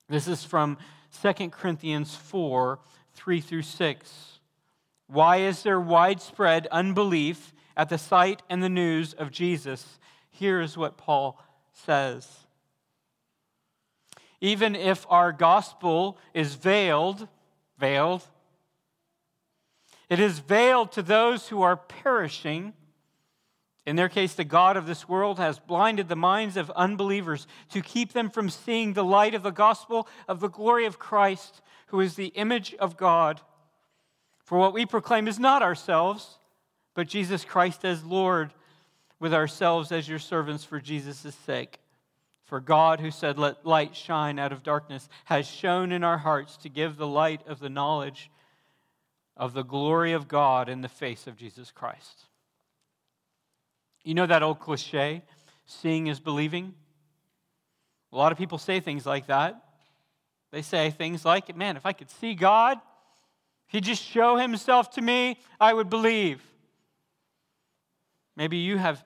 This 0.08 0.28
is 0.28 0.43
from 0.43 0.78
2 1.24 1.50
Corinthians 1.50 2.13
4 2.13 2.78
3 3.15 3.41
through 3.41 3.63
6. 3.63 4.39
Why 5.08 5.38
is 5.38 5.63
there 5.63 5.80
widespread 5.80 6.67
unbelief 6.71 7.54
at 7.75 7.89
the 7.89 7.97
sight 7.97 8.41
and 8.49 8.62
the 8.62 8.69
news 8.69 9.13
of 9.13 9.31
Jesus? 9.31 9.99
Here's 10.29 10.77
what 10.77 10.97
Paul 10.97 11.41
says. 11.73 12.27
Even 14.39 14.75
if 14.75 15.05
our 15.10 15.31
gospel 15.31 16.17
is 16.34 16.55
veiled, 16.55 17.27
veiled, 17.77 18.27
it 20.10 20.19
is 20.19 20.39
veiled 20.39 20.91
to 20.93 21.01
those 21.01 21.47
who 21.47 21.62
are 21.62 21.77
perishing. 21.77 22.73
In 23.86 23.95
their 23.95 24.10
case, 24.10 24.34
the 24.34 24.43
God 24.43 24.75
of 24.75 24.86
this 24.86 25.07
world 25.07 25.39
has 25.39 25.57
blinded 25.57 26.10
the 26.10 26.15
minds 26.15 26.57
of 26.57 26.69
unbelievers 26.71 27.47
to 27.69 27.81
keep 27.81 28.12
them 28.12 28.29
from 28.29 28.49
seeing 28.49 28.93
the 28.93 29.05
light 29.05 29.34
of 29.34 29.43
the 29.43 29.51
gospel 29.51 30.07
of 30.27 30.39
the 30.39 30.49
glory 30.49 30.86
of 30.86 30.99
Christ, 30.99 31.62
who 31.88 32.01
is 32.01 32.15
the 32.15 32.27
image 32.27 32.73
of 32.75 32.97
God. 32.97 33.41
For 34.43 34.57
what 34.57 34.73
we 34.73 34.86
proclaim 34.86 35.27
is 35.27 35.39
not 35.39 35.62
ourselves, 35.62 36.39
but 36.93 37.08
Jesus 37.08 37.45
Christ 37.45 37.86
as 37.86 38.04
Lord, 38.04 38.54
with 39.19 39.34
ourselves 39.34 39.91
as 39.91 40.10
your 40.10 40.19
servants 40.19 40.63
for 40.63 40.80
Jesus' 40.80 41.36
sake. 41.45 41.80
For 42.45 42.60
God, 42.60 42.99
who 42.99 43.12
said, 43.12 43.38
Let 43.38 43.65
light 43.65 43.95
shine 43.95 44.38
out 44.38 44.51
of 44.51 44.63
darkness, 44.63 45.08
has 45.25 45.47
shone 45.47 45.91
in 45.91 46.04
our 46.04 46.17
hearts 46.17 46.58
to 46.58 46.69
give 46.69 46.97
the 46.97 47.08
light 47.08 47.47
of 47.47 47.60
the 47.60 47.69
knowledge 47.69 48.30
of 49.38 49.54
the 49.54 49.63
glory 49.63 50.12
of 50.12 50.27
God 50.27 50.67
in 50.67 50.82
the 50.82 50.89
face 50.89 51.27
of 51.27 51.38
Jesus 51.38 51.71
Christ. 51.71 52.25
You 54.04 54.15
know 54.15 54.25
that 54.25 54.43
old 54.43 54.60
cliche, 54.60 55.21
seeing 55.65 56.08
is 56.08 56.19
believing? 56.19 56.73
A 58.12 58.17
lot 58.17 58.32
of 58.32 58.38
people 58.38 58.58
say 58.58 58.80
things 58.80 59.06
like 59.06 59.27
that. 59.27 59.63
They 60.51 60.62
say 60.62 60.89
things 60.89 61.23
like, 61.23 61.56
man, 61.56 61.77
if 61.77 61.86
I 61.86 61.93
could 61.93 62.10
see 62.10 62.36
God, 62.36 62.77
if 63.67 63.73
He'd 63.73 63.84
just 63.86 64.04
show 64.04 64.36
Himself 64.36 64.91
to 64.91 65.01
me, 65.01 65.39
I 65.60 65.73
would 65.73 65.89
believe. 65.89 66.41
Maybe 68.41 68.58
you 68.58 68.80
have 68.80 69.06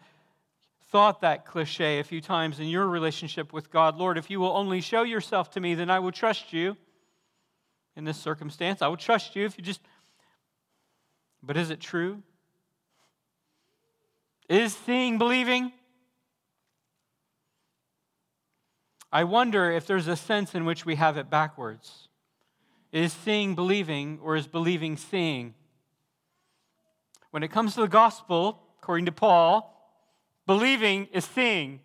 thought 0.91 1.19
that 1.19 1.45
cliche 1.45 1.99
a 1.99 2.05
few 2.05 2.21
times 2.21 2.61
in 2.61 2.67
your 2.67 2.87
relationship 2.87 3.51
with 3.51 3.69
God. 3.69 3.97
Lord, 3.97 4.17
if 4.17 4.29
you 4.29 4.39
will 4.39 4.55
only 4.55 4.79
show 4.79 5.03
yourself 5.03 5.51
to 5.51 5.59
me, 5.59 5.75
then 5.75 5.89
I 5.89 5.99
will 5.99 6.13
trust 6.13 6.53
you 6.53 6.77
in 7.97 8.05
this 8.05 8.15
circumstance. 8.15 8.81
I 8.81 8.87
will 8.87 8.95
trust 8.95 9.35
you 9.35 9.43
if 9.43 9.57
you 9.57 9.63
just 9.65 9.81
but 11.43 11.57
is 11.57 11.69
it 11.69 11.81
true? 11.81 12.23
Is 14.47 14.73
seeing 14.73 15.17
believing? 15.17 15.73
I 19.11 19.25
wonder 19.25 19.69
if 19.69 19.85
there's 19.85 20.07
a 20.07 20.15
sense 20.15 20.55
in 20.55 20.63
which 20.63 20.85
we 20.85 20.95
have 20.95 21.17
it 21.17 21.29
backwards. 21.29 22.07
Is 22.93 23.11
seeing 23.11 23.53
believing 23.53 24.17
or 24.23 24.37
is 24.37 24.47
believing 24.47 24.95
seeing? 24.95 25.55
When 27.31 27.43
it 27.43 27.49
comes 27.49 27.73
to 27.73 27.81
the 27.81 27.89
gospel, 27.89 28.61
according 28.85 29.07
to 29.07 29.11
Paul, 29.11 29.75
believing 30.45 31.07
is 31.11 31.25
seeing. 31.25 31.79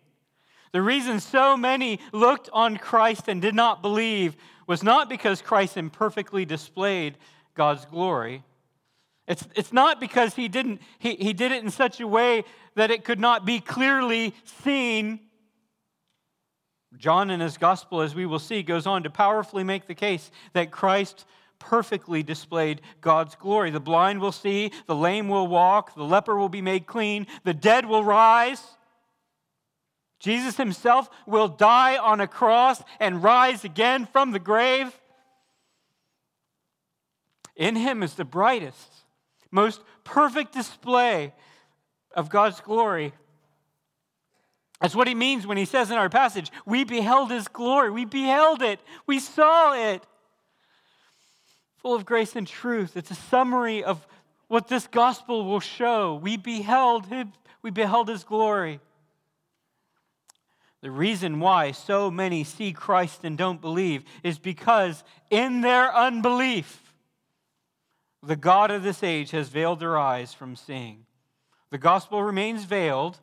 The 0.71 0.83
reason 0.83 1.19
so 1.19 1.57
many 1.57 1.99
looked 2.13 2.47
on 2.53 2.77
Christ 2.77 3.27
and 3.27 3.41
did 3.41 3.55
not 3.55 3.81
believe 3.81 4.35
was 4.67 4.83
not 4.83 5.09
because 5.09 5.41
Christ 5.41 5.77
imperfectly 5.77 6.45
displayed 6.45 7.17
God's 7.55 7.85
glory, 7.85 8.43
it's, 9.27 9.47
it's 9.55 9.73
not 9.73 9.99
because 9.99 10.35
he 10.35 10.47
didn't, 10.47 10.79
he, 10.99 11.15
he 11.15 11.33
did 11.33 11.51
it 11.51 11.63
in 11.63 11.71
such 11.71 11.99
a 11.99 12.07
way 12.07 12.43
that 12.75 12.91
it 12.91 13.03
could 13.03 13.19
not 13.19 13.47
be 13.47 13.59
clearly 13.59 14.35
seen. 14.63 15.21
John 16.97 17.31
in 17.31 17.39
his 17.39 17.57
gospel, 17.57 18.01
as 18.01 18.13
we 18.13 18.27
will 18.27 18.37
see, 18.37 18.61
goes 18.61 18.85
on 18.85 19.01
to 19.03 19.09
powerfully 19.09 19.63
make 19.63 19.87
the 19.87 19.95
case 19.95 20.29
that 20.53 20.69
Christ 20.69 21.25
perfectly 21.61 22.23
displayed 22.23 22.81
God's 22.99 23.35
glory. 23.35 23.71
The 23.71 23.79
blind 23.79 24.19
will 24.19 24.31
see, 24.31 24.71
the 24.87 24.95
lame 24.95 25.29
will 25.29 25.47
walk, 25.47 25.95
the 25.95 26.03
leper 26.03 26.35
will 26.35 26.49
be 26.49 26.61
made 26.61 26.85
clean, 26.85 27.27
the 27.43 27.53
dead 27.53 27.85
will 27.85 28.03
rise. 28.03 28.61
Jesus 30.19 30.57
himself 30.57 31.09
will 31.25 31.47
die 31.47 31.97
on 31.97 32.21
a 32.21 32.27
cross 32.27 32.83
and 32.99 33.23
rise 33.23 33.63
again 33.63 34.07
from 34.11 34.31
the 34.31 34.39
grave. 34.39 34.95
In 37.55 37.75
him 37.75 38.03
is 38.03 38.13
the 38.13 38.25
brightest 38.25 39.01
most 39.51 39.81
perfect 40.03 40.53
display 40.53 41.33
of 42.15 42.29
God's 42.29 42.61
glory. 42.61 43.13
That's 44.79 44.95
what 44.95 45.07
he 45.07 45.13
means 45.13 45.45
when 45.45 45.57
he 45.57 45.65
says 45.65 45.91
in 45.91 45.97
our 45.97 46.09
passage, 46.09 46.51
we 46.65 46.83
beheld 46.83 47.29
his 47.29 47.47
glory. 47.47 47.91
We 47.91 48.05
beheld 48.05 48.63
it. 48.63 48.79
We 49.05 49.19
saw 49.19 49.73
it. 49.73 50.03
Full 51.81 51.95
of 51.95 52.05
grace 52.05 52.35
and 52.35 52.47
truth. 52.47 52.95
It's 52.95 53.11
a 53.11 53.15
summary 53.15 53.83
of 53.83 54.05
what 54.47 54.67
this 54.67 54.87
gospel 54.87 55.45
will 55.45 55.59
show. 55.59 56.15
We 56.15 56.37
beheld 56.37 57.07
him, 57.07 57.33
we 57.61 57.71
beheld 57.71 58.07
his 58.07 58.23
glory. 58.23 58.79
The 60.81 60.91
reason 60.91 61.39
why 61.39 61.71
so 61.71 62.09
many 62.09 62.43
see 62.43 62.73
Christ 62.73 63.23
and 63.23 63.37
don't 63.37 63.61
believe 63.61 64.03
is 64.23 64.39
because 64.39 65.03
in 65.29 65.61
their 65.61 65.93
unbelief, 65.95 66.93
the 68.23 68.35
God 68.35 68.71
of 68.71 68.83
this 68.83 69.03
age 69.03 69.31
has 69.31 69.49
veiled 69.49 69.79
their 69.79 69.97
eyes 69.97 70.33
from 70.33 70.55
seeing. 70.55 71.05
The 71.69 71.77
gospel 71.77 72.23
remains 72.23 72.65
veiled 72.65 73.19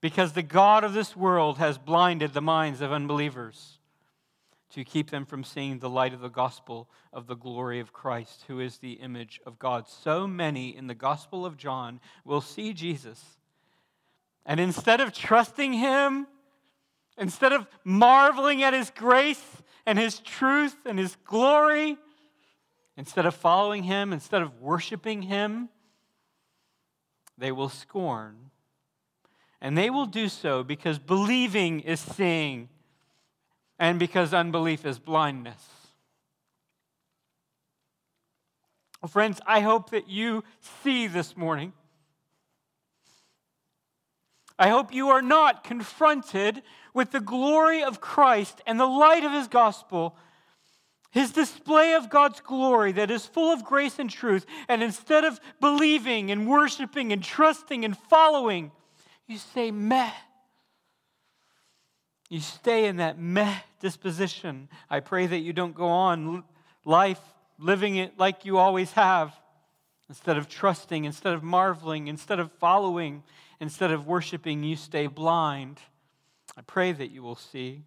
because 0.00 0.32
the 0.32 0.42
God 0.42 0.84
of 0.84 0.94
this 0.94 1.16
world 1.16 1.58
has 1.58 1.78
blinded 1.78 2.32
the 2.32 2.40
minds 2.40 2.80
of 2.80 2.92
unbelievers 2.92 3.79
to 4.70 4.84
keep 4.84 5.10
them 5.10 5.24
from 5.24 5.44
seeing 5.44 5.78
the 5.78 5.90
light 5.90 6.14
of 6.14 6.20
the 6.20 6.28
gospel 6.28 6.88
of 7.12 7.26
the 7.26 7.34
glory 7.34 7.80
of 7.80 7.92
Christ, 7.92 8.44
who 8.46 8.60
is 8.60 8.78
the 8.78 8.92
image 8.94 9.40
of 9.44 9.58
God. 9.58 9.88
So 9.88 10.26
many 10.26 10.76
in 10.76 10.86
the 10.86 10.94
gospel 10.94 11.44
of 11.44 11.56
John 11.56 12.00
will 12.24 12.40
see 12.40 12.72
Jesus. 12.72 13.22
And 14.46 14.60
instead 14.60 15.00
of 15.00 15.12
trusting 15.12 15.72
him, 15.72 16.26
instead 17.18 17.52
of 17.52 17.66
marveling 17.84 18.62
at 18.62 18.72
his 18.72 18.90
grace 18.90 19.44
and 19.86 19.98
his 19.98 20.20
truth 20.20 20.76
and 20.86 20.98
his 20.98 21.16
glory, 21.24 21.98
instead 22.96 23.26
of 23.26 23.34
following 23.34 23.82
him, 23.82 24.12
instead 24.12 24.42
of 24.42 24.60
worshiping 24.60 25.22
him, 25.22 25.68
they 27.36 27.52
will 27.52 27.68
scorn 27.68 28.50
and 29.60 29.76
they 29.76 29.90
will 29.90 30.06
do 30.06 30.28
so 30.28 30.62
because 30.62 30.98
believing 30.98 31.80
is 31.80 32.00
seeing 32.00 32.68
and 33.80 33.98
because 33.98 34.34
unbelief 34.34 34.84
is 34.84 34.98
blindness. 34.98 35.66
Friends, 39.08 39.40
I 39.46 39.60
hope 39.60 39.90
that 39.90 40.10
you 40.10 40.44
see 40.84 41.06
this 41.06 41.34
morning. 41.34 41.72
I 44.58 44.68
hope 44.68 44.92
you 44.92 45.08
are 45.08 45.22
not 45.22 45.64
confronted 45.64 46.62
with 46.92 47.10
the 47.10 47.20
glory 47.20 47.82
of 47.82 48.02
Christ 48.02 48.60
and 48.66 48.78
the 48.78 48.84
light 48.84 49.24
of 49.24 49.32
his 49.32 49.48
gospel, 49.48 50.14
his 51.10 51.32
display 51.32 51.94
of 51.94 52.10
God's 52.10 52.42
glory 52.42 52.92
that 52.92 53.10
is 53.10 53.24
full 53.24 53.50
of 53.50 53.64
grace 53.64 53.98
and 53.98 54.10
truth. 54.10 54.44
And 54.68 54.82
instead 54.82 55.24
of 55.24 55.40
believing 55.62 56.30
and 56.30 56.46
worshiping 56.46 57.14
and 57.14 57.24
trusting 57.24 57.86
and 57.86 57.96
following, 57.96 58.72
you 59.26 59.38
say 59.38 59.70
meh. 59.70 60.12
You 62.30 62.40
stay 62.40 62.86
in 62.86 62.96
that 62.96 63.18
meh 63.18 63.58
disposition. 63.80 64.68
I 64.88 65.00
pray 65.00 65.26
that 65.26 65.40
you 65.40 65.52
don't 65.52 65.74
go 65.74 65.88
on 65.88 66.44
life 66.84 67.20
living 67.58 67.96
it 67.96 68.18
like 68.18 68.44
you 68.44 68.56
always 68.56 68.92
have, 68.92 69.34
instead 70.08 70.38
of 70.38 70.48
trusting, 70.48 71.04
instead 71.04 71.34
of 71.34 71.42
marveling, 71.42 72.06
instead 72.06 72.38
of 72.38 72.52
following, 72.52 73.24
instead 73.58 73.90
of 73.90 74.06
worshiping, 74.06 74.62
you 74.62 74.76
stay 74.76 75.08
blind. 75.08 75.80
I 76.56 76.62
pray 76.62 76.92
that 76.92 77.10
you 77.10 77.22
will 77.22 77.36
see. 77.36 77.82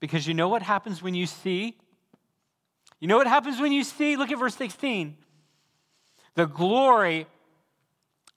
Because 0.00 0.28
you 0.28 0.34
know 0.34 0.48
what 0.48 0.62
happens 0.62 1.02
when 1.02 1.14
you 1.14 1.26
see? 1.26 1.76
You 3.00 3.08
know 3.08 3.16
what 3.16 3.26
happens 3.26 3.58
when 3.58 3.72
you 3.72 3.84
see? 3.84 4.16
Look 4.16 4.30
at 4.30 4.38
verse 4.38 4.54
16. 4.54 5.16
The 6.34 6.46
glory 6.46 7.26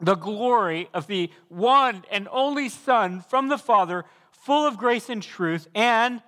the 0.01 0.15
glory 0.15 0.89
of 0.93 1.07
the 1.07 1.29
one 1.47 2.03
and 2.11 2.27
only 2.31 2.69
Son 2.69 3.21
from 3.21 3.49
the 3.49 3.57
Father, 3.57 4.03
full 4.41 4.65
of 4.65 4.77
grace 4.77 5.09
and 5.09 5.21
truth, 5.21 5.67
and 5.75 6.21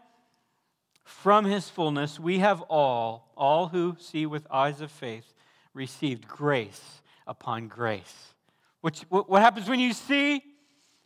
from 1.04 1.46
his 1.46 1.70
fullness 1.70 2.20
we 2.20 2.40
have 2.40 2.62
all, 2.64 3.32
all 3.36 3.68
who 3.68 3.96
see 4.00 4.26
with 4.26 4.46
eyes 4.52 4.82
of 4.82 4.92
faith, 4.92 5.34
received 5.74 6.28
grace 6.28 7.02
upon 7.26 7.68
grace. 7.68 8.34
Which, 8.82 9.02
what 9.10 9.42
happens 9.42 9.68
when 9.68 9.80
you 9.80 9.94
see? 9.94 10.44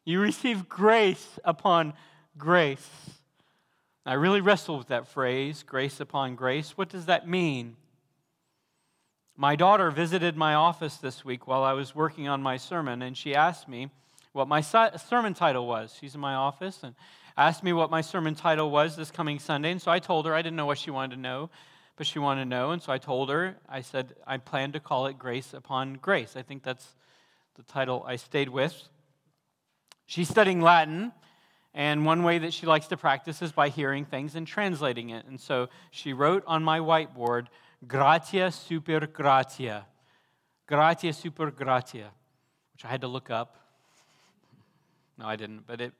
You 0.03 0.19
receive 0.19 0.67
grace 0.67 1.39
upon 1.43 1.93
grace. 2.37 2.89
I 4.05 4.13
really 4.13 4.41
wrestle 4.41 4.77
with 4.77 4.87
that 4.87 5.07
phrase, 5.07 5.63
grace 5.63 5.99
upon 5.99 6.35
grace. 6.35 6.77
What 6.77 6.89
does 6.89 7.05
that 7.05 7.27
mean? 7.27 7.77
My 9.35 9.55
daughter 9.55 9.91
visited 9.91 10.35
my 10.35 10.55
office 10.55 10.97
this 10.97 11.23
week 11.23 11.47
while 11.47 11.63
I 11.63 11.73
was 11.73 11.95
working 11.95 12.27
on 12.27 12.41
my 12.41 12.57
sermon, 12.57 13.01
and 13.01 13.15
she 13.15 13.35
asked 13.35 13.69
me 13.69 13.91
what 14.37 14.47
my 14.47 14.61
sermon 14.61 15.33
title 15.33 15.67
was. 15.67 15.97
She's 15.99 16.13
in 16.13 16.21
my 16.21 16.35
office 16.35 16.83
and 16.83 16.93
asked 17.35 17.63
me 17.63 17.73
what 17.73 17.89
my 17.89 18.01
sermon 18.01 18.35
title 18.35 18.69
was 18.69 18.95
this 18.95 19.09
coming 19.09 19.39
Sunday. 19.39 19.71
And 19.71 19.81
so 19.81 19.91
I 19.91 19.97
told 19.97 20.27
her, 20.27 20.35
I 20.35 20.43
didn't 20.43 20.55
know 20.55 20.67
what 20.67 20.77
she 20.77 20.91
wanted 20.91 21.15
to 21.15 21.21
know, 21.21 21.49
but 21.95 22.05
she 22.05 22.19
wanted 22.19 22.43
to 22.43 22.49
know. 22.49 22.69
And 22.69 22.81
so 22.81 22.93
I 22.93 22.99
told 22.99 23.29
her, 23.29 23.57
I 23.67 23.81
said, 23.81 24.13
I 24.27 24.37
plan 24.37 24.73
to 24.73 24.79
call 24.79 25.07
it 25.07 25.17
Grace 25.17 25.55
Upon 25.55 25.95
Grace. 25.95 26.35
I 26.35 26.43
think 26.43 26.61
that's 26.61 26.95
the 27.55 27.63
title 27.63 28.05
I 28.07 28.15
stayed 28.15 28.49
with. 28.49 28.75
She's 30.05 30.29
studying 30.29 30.61
Latin. 30.61 31.11
And 31.73 32.05
one 32.05 32.23
way 32.23 32.37
that 32.37 32.53
she 32.53 32.65
likes 32.65 32.87
to 32.87 32.97
practice 32.97 33.41
is 33.41 33.51
by 33.51 33.69
hearing 33.69 34.05
things 34.05 34.35
and 34.35 34.47
translating 34.47 35.09
it. 35.09 35.25
And 35.25 35.39
so 35.39 35.69
she 35.89 36.13
wrote 36.13 36.43
on 36.45 36.63
my 36.63 36.79
whiteboard, 36.79 37.47
gratia 37.87 38.51
super 38.51 39.05
gratia. 39.07 39.85
Gratia 40.67 41.13
super 41.13 41.49
gratia, 41.49 42.11
which 42.73 42.85
I 42.85 42.87
had 42.87 43.01
to 43.01 43.07
look 43.07 43.29
up. 43.29 43.63
No, 45.17 45.25
I 45.25 45.35
didn't, 45.35 45.65
but 45.65 45.81
it, 45.81 45.93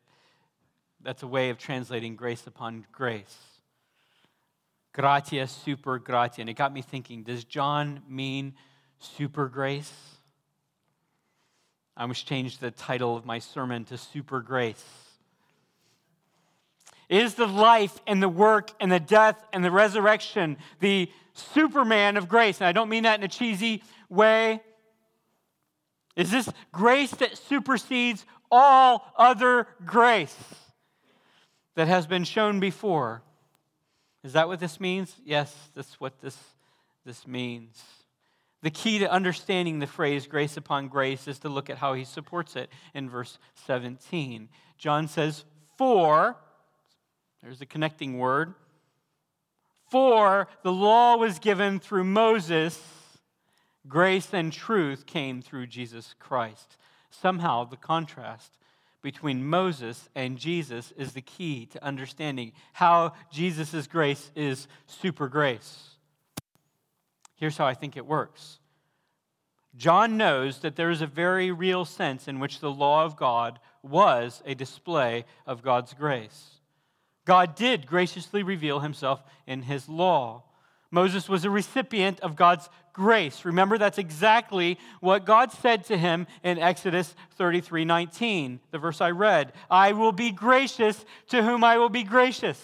that's 1.03 1.23
a 1.23 1.27
way 1.27 1.49
of 1.49 1.58
translating 1.58 2.15
grace 2.15 2.45
upon 2.45 2.86
grace. 2.91 3.38
Gratia 4.93 5.47
super 5.47 5.99
gratia. 5.99 6.41
And 6.41 6.49
it 6.49 6.53
got 6.53 6.73
me 6.73 6.82
thinking 6.82 7.23
does 7.23 7.43
John 7.43 8.01
mean 8.10 8.53
super 8.99 9.47
grace? 9.47 9.93
I 11.95 12.06
must 12.06 12.27
change 12.27 12.60
the 12.60 12.71
title 12.71 13.17
of 13.17 13.25
my 13.25 13.39
sermon 13.39 13.84
to 13.86 13.97
Super 13.97 14.39
Grace. 14.39 14.86
Is 17.10 17.34
the 17.34 17.47
life 17.47 17.99
and 18.06 18.21
the 18.21 18.30
work 18.30 18.71
and 18.80 18.91
the 18.91 18.99
death 18.99 19.43
and 19.51 19.63
the 19.63 19.71
resurrection 19.71 20.58
the 20.80 21.10
Superman 21.34 22.17
of 22.17 22.27
grace. 22.27 22.60
And 22.60 22.67
I 22.67 22.71
don't 22.71 22.89
mean 22.89 23.03
that 23.03 23.19
in 23.19 23.23
a 23.23 23.27
cheesy 23.27 23.84
way. 24.10 24.62
Is 26.15 26.32
this 26.32 26.49
grace 26.71 27.12
that 27.12 27.38
supersedes 27.38 28.25
all 28.51 29.12
other 29.17 29.67
grace 29.86 30.36
that 31.75 31.88
has 31.88 32.07
been 32.07 32.23
shown 32.23 32.60
before? 32.60 33.21
Is 34.23 34.33
that 34.33 34.47
what 34.47 34.60
this 34.60 34.79
means? 34.79 35.15
Yes, 35.23 35.55
that's 35.73 35.99
what 35.99 36.19
this, 36.19 36.38
this 37.05 37.27
means. 37.27 37.81
The 38.63 38.71
key 38.71 38.99
to 38.99 39.12
understanding 39.12 39.79
the 39.79 39.88
phrase 39.88 40.27
grace 40.27 40.57
upon 40.57 40.88
grace 40.88 41.27
is 41.27 41.39
to 41.39 41.49
look 41.49 41.69
at 41.69 41.77
how 41.77 41.93
he 41.93 42.03
supports 42.03 42.55
it 42.55 42.69
in 42.93 43.10
verse 43.10 43.38
17. 43.65 44.49
John 44.77 45.07
says, 45.07 45.45
For, 45.77 46.36
there's 47.41 47.62
a 47.62 47.65
connecting 47.65 48.17
word, 48.17 48.55
for 49.89 50.47
the 50.63 50.71
law 50.71 51.15
was 51.15 51.39
given 51.39 51.79
through 51.79 52.03
Moses, 52.03 52.81
grace 53.88 54.33
and 54.33 54.51
truth 54.51 55.05
came 55.05 55.41
through 55.41 55.67
Jesus 55.67 56.15
Christ. 56.19 56.77
Somehow, 57.10 57.65
the 57.65 57.78
contrast 57.78 58.58
between 59.02 59.46
Moses 59.46 60.10
and 60.15 60.38
Jesus 60.38 60.91
is 60.98 61.13
the 61.13 61.22
key 61.22 61.65
to 61.67 61.84
understanding 61.84 62.52
how 62.74 63.13
Jesus' 63.32 63.88
grace 63.88 64.32
is 64.36 64.67
super 64.86 65.28
grace. 65.28 65.89
Here's 67.36 67.58
how 67.58 67.65
I 67.65 67.74
think 67.74 67.96
it 67.96 68.06
works 68.06 68.60
John 69.76 70.17
knows 70.17 70.60
that 70.60 70.76
there 70.76 70.89
is 70.89 71.02
a 71.02 71.08
very 71.08 71.52
real 71.52 71.86
sense 71.86 72.28
in 72.28 72.39
which 72.39 72.60
the 72.60 72.72
law 72.72 73.06
of 73.06 73.15
God 73.15 73.60
was 73.84 74.41
a 74.46 74.56
display 74.56 75.26
of 75.46 75.62
God's 75.62 75.93
grace. 75.93 76.58
God 77.26 77.56
did 77.56 77.86
graciously 77.86 78.41
reveal 78.41 78.80
himself 78.80 79.22
in 79.46 79.63
his 79.63 79.88
law. 79.88 80.43
Moses 80.91 81.28
was 81.28 81.45
a 81.45 81.50
recipient 81.50 82.19
of 82.21 82.36
God's 82.36 82.69
grace. 82.93 83.45
Remember, 83.45 83.78
that's 83.78 83.97
exactly 83.97 84.80
what 85.02 85.26
God 85.26 85.52
said 85.52 85.84
to 85.86 85.97
him 85.97 86.28
in 86.43 86.58
Exodus 86.58 87.15
33 87.36 87.86
19, 87.86 88.60
the 88.71 88.80
verse 88.80 89.02
I 89.02 89.12
read 89.12 89.54
I 89.69 89.91
will 89.91 90.12
be 90.12 90.32
gracious 90.32 91.06
to 91.30 91.43
whom 91.43 91.63
I 91.63 91.78
will 91.78 91.89
be 91.89 92.04
gracious. 92.04 92.62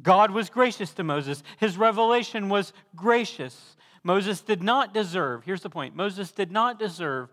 God 0.00 0.30
was 0.30 0.48
gracious 0.48 0.92
to 0.94 1.04
Moses, 1.04 1.42
his 1.58 1.76
revelation 1.76 2.48
was 2.48 2.72
gracious. 2.94 3.76
Moses 4.04 4.40
did 4.40 4.62
not 4.62 4.94
deserve, 4.94 5.44
here's 5.44 5.62
the 5.62 5.70
point 5.70 5.94
Moses 5.94 6.30
did 6.30 6.52
not 6.52 6.78
deserve 6.78 7.30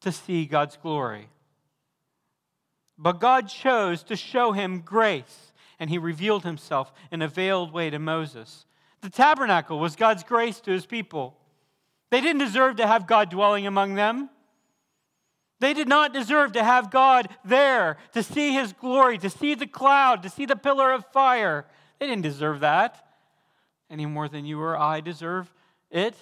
to 0.00 0.12
see 0.12 0.46
God's 0.46 0.76
glory. 0.76 1.28
But 2.96 3.20
God 3.20 3.48
chose 3.48 4.02
to 4.04 4.16
show 4.16 4.52
him 4.52 4.80
grace, 4.80 5.47
and 5.78 5.90
he 5.90 5.98
revealed 5.98 6.44
himself 6.44 6.92
in 7.10 7.22
a 7.22 7.28
veiled 7.28 7.72
way 7.72 7.90
to 7.90 7.98
Moses. 7.98 8.66
The 9.00 9.10
tabernacle 9.10 9.78
was 9.78 9.96
God's 9.96 10.24
grace 10.24 10.60
to 10.60 10.72
his 10.72 10.86
people. 10.86 11.36
They 12.10 12.20
didn't 12.20 12.40
deserve 12.40 12.76
to 12.76 12.86
have 12.86 13.06
God 13.06 13.30
dwelling 13.30 13.66
among 13.66 13.94
them. 13.94 14.30
They 15.60 15.74
did 15.74 15.88
not 15.88 16.12
deserve 16.12 16.52
to 16.52 16.62
have 16.62 16.90
God 16.90 17.28
there, 17.44 17.98
to 18.12 18.22
see 18.22 18.52
his 18.52 18.72
glory, 18.72 19.18
to 19.18 19.30
see 19.30 19.54
the 19.54 19.66
cloud, 19.66 20.22
to 20.22 20.30
see 20.30 20.46
the 20.46 20.56
pillar 20.56 20.92
of 20.92 21.04
fire. 21.12 21.66
They 21.98 22.06
didn't 22.06 22.22
deserve 22.22 22.60
that 22.60 23.04
any 23.90 24.06
more 24.06 24.28
than 24.28 24.44
you 24.44 24.60
or 24.60 24.78
I 24.78 25.00
deserve 25.00 25.52
it. 25.90 26.14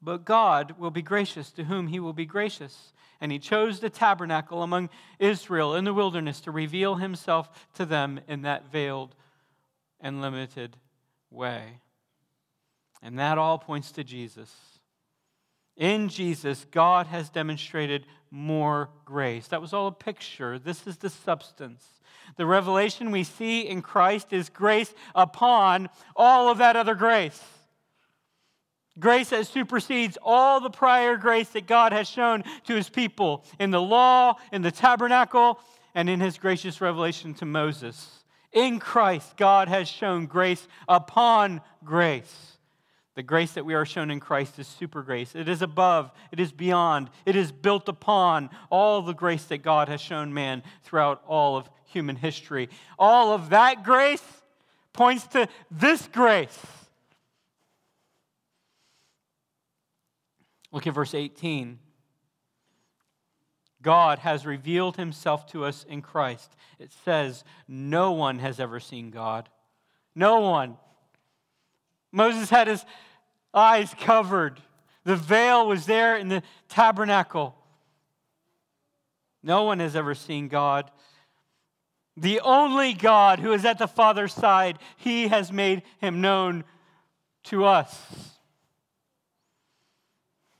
But 0.00 0.24
God 0.24 0.74
will 0.78 0.90
be 0.90 1.02
gracious 1.02 1.50
to 1.52 1.64
whom 1.64 1.88
he 1.88 2.00
will 2.00 2.12
be 2.12 2.26
gracious. 2.26 2.92
And 3.20 3.32
he 3.32 3.38
chose 3.38 3.80
the 3.80 3.90
tabernacle 3.90 4.62
among 4.62 4.90
Israel 5.18 5.74
in 5.74 5.84
the 5.84 5.94
wilderness 5.94 6.40
to 6.42 6.50
reveal 6.50 6.96
himself 6.96 7.68
to 7.74 7.86
them 7.86 8.20
in 8.28 8.42
that 8.42 8.70
veiled 8.70 9.14
and 10.00 10.20
limited 10.20 10.76
way. 11.30 11.80
And 13.02 13.18
that 13.18 13.38
all 13.38 13.58
points 13.58 13.92
to 13.92 14.04
Jesus. 14.04 14.52
In 15.76 16.08
Jesus, 16.08 16.66
God 16.70 17.06
has 17.08 17.28
demonstrated 17.30 18.06
more 18.30 18.90
grace. 19.04 19.48
That 19.48 19.60
was 19.60 19.72
all 19.72 19.88
a 19.88 19.92
picture. 19.92 20.58
This 20.58 20.86
is 20.86 20.98
the 20.98 21.10
substance. 21.10 21.84
The 22.36 22.46
revelation 22.46 23.10
we 23.10 23.24
see 23.24 23.62
in 23.62 23.82
Christ 23.82 24.32
is 24.32 24.48
grace 24.48 24.94
upon 25.14 25.88
all 26.16 26.48
of 26.48 26.58
that 26.58 26.76
other 26.76 26.94
grace. 26.94 27.42
Grace 28.98 29.30
that 29.30 29.46
supersedes 29.46 30.16
all 30.22 30.60
the 30.60 30.70
prior 30.70 31.16
grace 31.16 31.48
that 31.50 31.66
God 31.66 31.92
has 31.92 32.08
shown 32.08 32.44
to 32.66 32.74
his 32.74 32.88
people 32.88 33.44
in 33.58 33.70
the 33.70 33.80
law, 33.80 34.34
in 34.52 34.62
the 34.62 34.70
tabernacle, 34.70 35.58
and 35.94 36.08
in 36.08 36.20
his 36.20 36.38
gracious 36.38 36.80
revelation 36.80 37.34
to 37.34 37.44
Moses. 37.44 38.24
In 38.52 38.78
Christ, 38.78 39.36
God 39.36 39.68
has 39.68 39.88
shown 39.88 40.26
grace 40.26 40.66
upon 40.88 41.60
grace. 41.84 42.52
The 43.16 43.22
grace 43.22 43.52
that 43.52 43.64
we 43.64 43.74
are 43.74 43.86
shown 43.86 44.10
in 44.10 44.20
Christ 44.20 44.58
is 44.58 44.66
super 44.66 45.02
grace. 45.02 45.34
It 45.34 45.48
is 45.48 45.62
above, 45.62 46.10
it 46.32 46.40
is 46.40 46.52
beyond, 46.52 47.10
it 47.26 47.36
is 47.36 47.52
built 47.52 47.88
upon 47.88 48.50
all 48.70 49.02
the 49.02 49.12
grace 49.12 49.44
that 49.44 49.58
God 49.58 49.88
has 49.88 50.00
shown 50.00 50.34
man 50.34 50.62
throughout 50.82 51.22
all 51.26 51.56
of 51.56 51.68
human 51.84 52.16
history. 52.16 52.68
All 52.98 53.32
of 53.32 53.50
that 53.50 53.84
grace 53.84 54.22
points 54.92 55.26
to 55.28 55.48
this 55.70 56.08
grace. 56.12 56.58
Look 60.74 60.88
at 60.88 60.94
verse 60.94 61.14
18. 61.14 61.78
God 63.80 64.18
has 64.18 64.44
revealed 64.44 64.96
himself 64.96 65.46
to 65.52 65.64
us 65.64 65.86
in 65.88 66.02
Christ. 66.02 66.56
It 66.80 66.90
says, 67.04 67.44
No 67.68 68.10
one 68.10 68.40
has 68.40 68.58
ever 68.58 68.80
seen 68.80 69.10
God. 69.10 69.48
No 70.16 70.40
one. 70.40 70.76
Moses 72.10 72.50
had 72.50 72.66
his 72.66 72.84
eyes 73.54 73.94
covered. 74.00 74.60
The 75.04 75.14
veil 75.14 75.64
was 75.64 75.86
there 75.86 76.16
in 76.16 76.26
the 76.26 76.42
tabernacle. 76.68 77.54
No 79.44 79.62
one 79.62 79.78
has 79.78 79.94
ever 79.94 80.16
seen 80.16 80.48
God. 80.48 80.90
The 82.16 82.40
only 82.40 82.94
God 82.94 83.38
who 83.38 83.52
is 83.52 83.64
at 83.64 83.78
the 83.78 83.86
Father's 83.86 84.34
side, 84.34 84.80
he 84.96 85.28
has 85.28 85.52
made 85.52 85.82
him 86.00 86.20
known 86.20 86.64
to 87.44 87.64
us. 87.64 88.33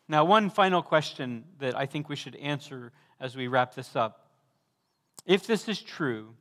Now, 0.09 0.25
one 0.25 0.51
final 0.51 0.83
question 0.83 1.45
that 1.59 1.77
I 1.77 1.87
think 1.87 2.09
we 2.09 2.17
should 2.17 2.37
answer 2.37 2.93
as 3.21 3.37
we 3.37 3.49
wrap 3.49 3.75
this 3.75 3.97
up. 3.97 4.29
If 5.25 5.47
this 5.47 5.69
is 5.69 5.81
true, 5.81 6.35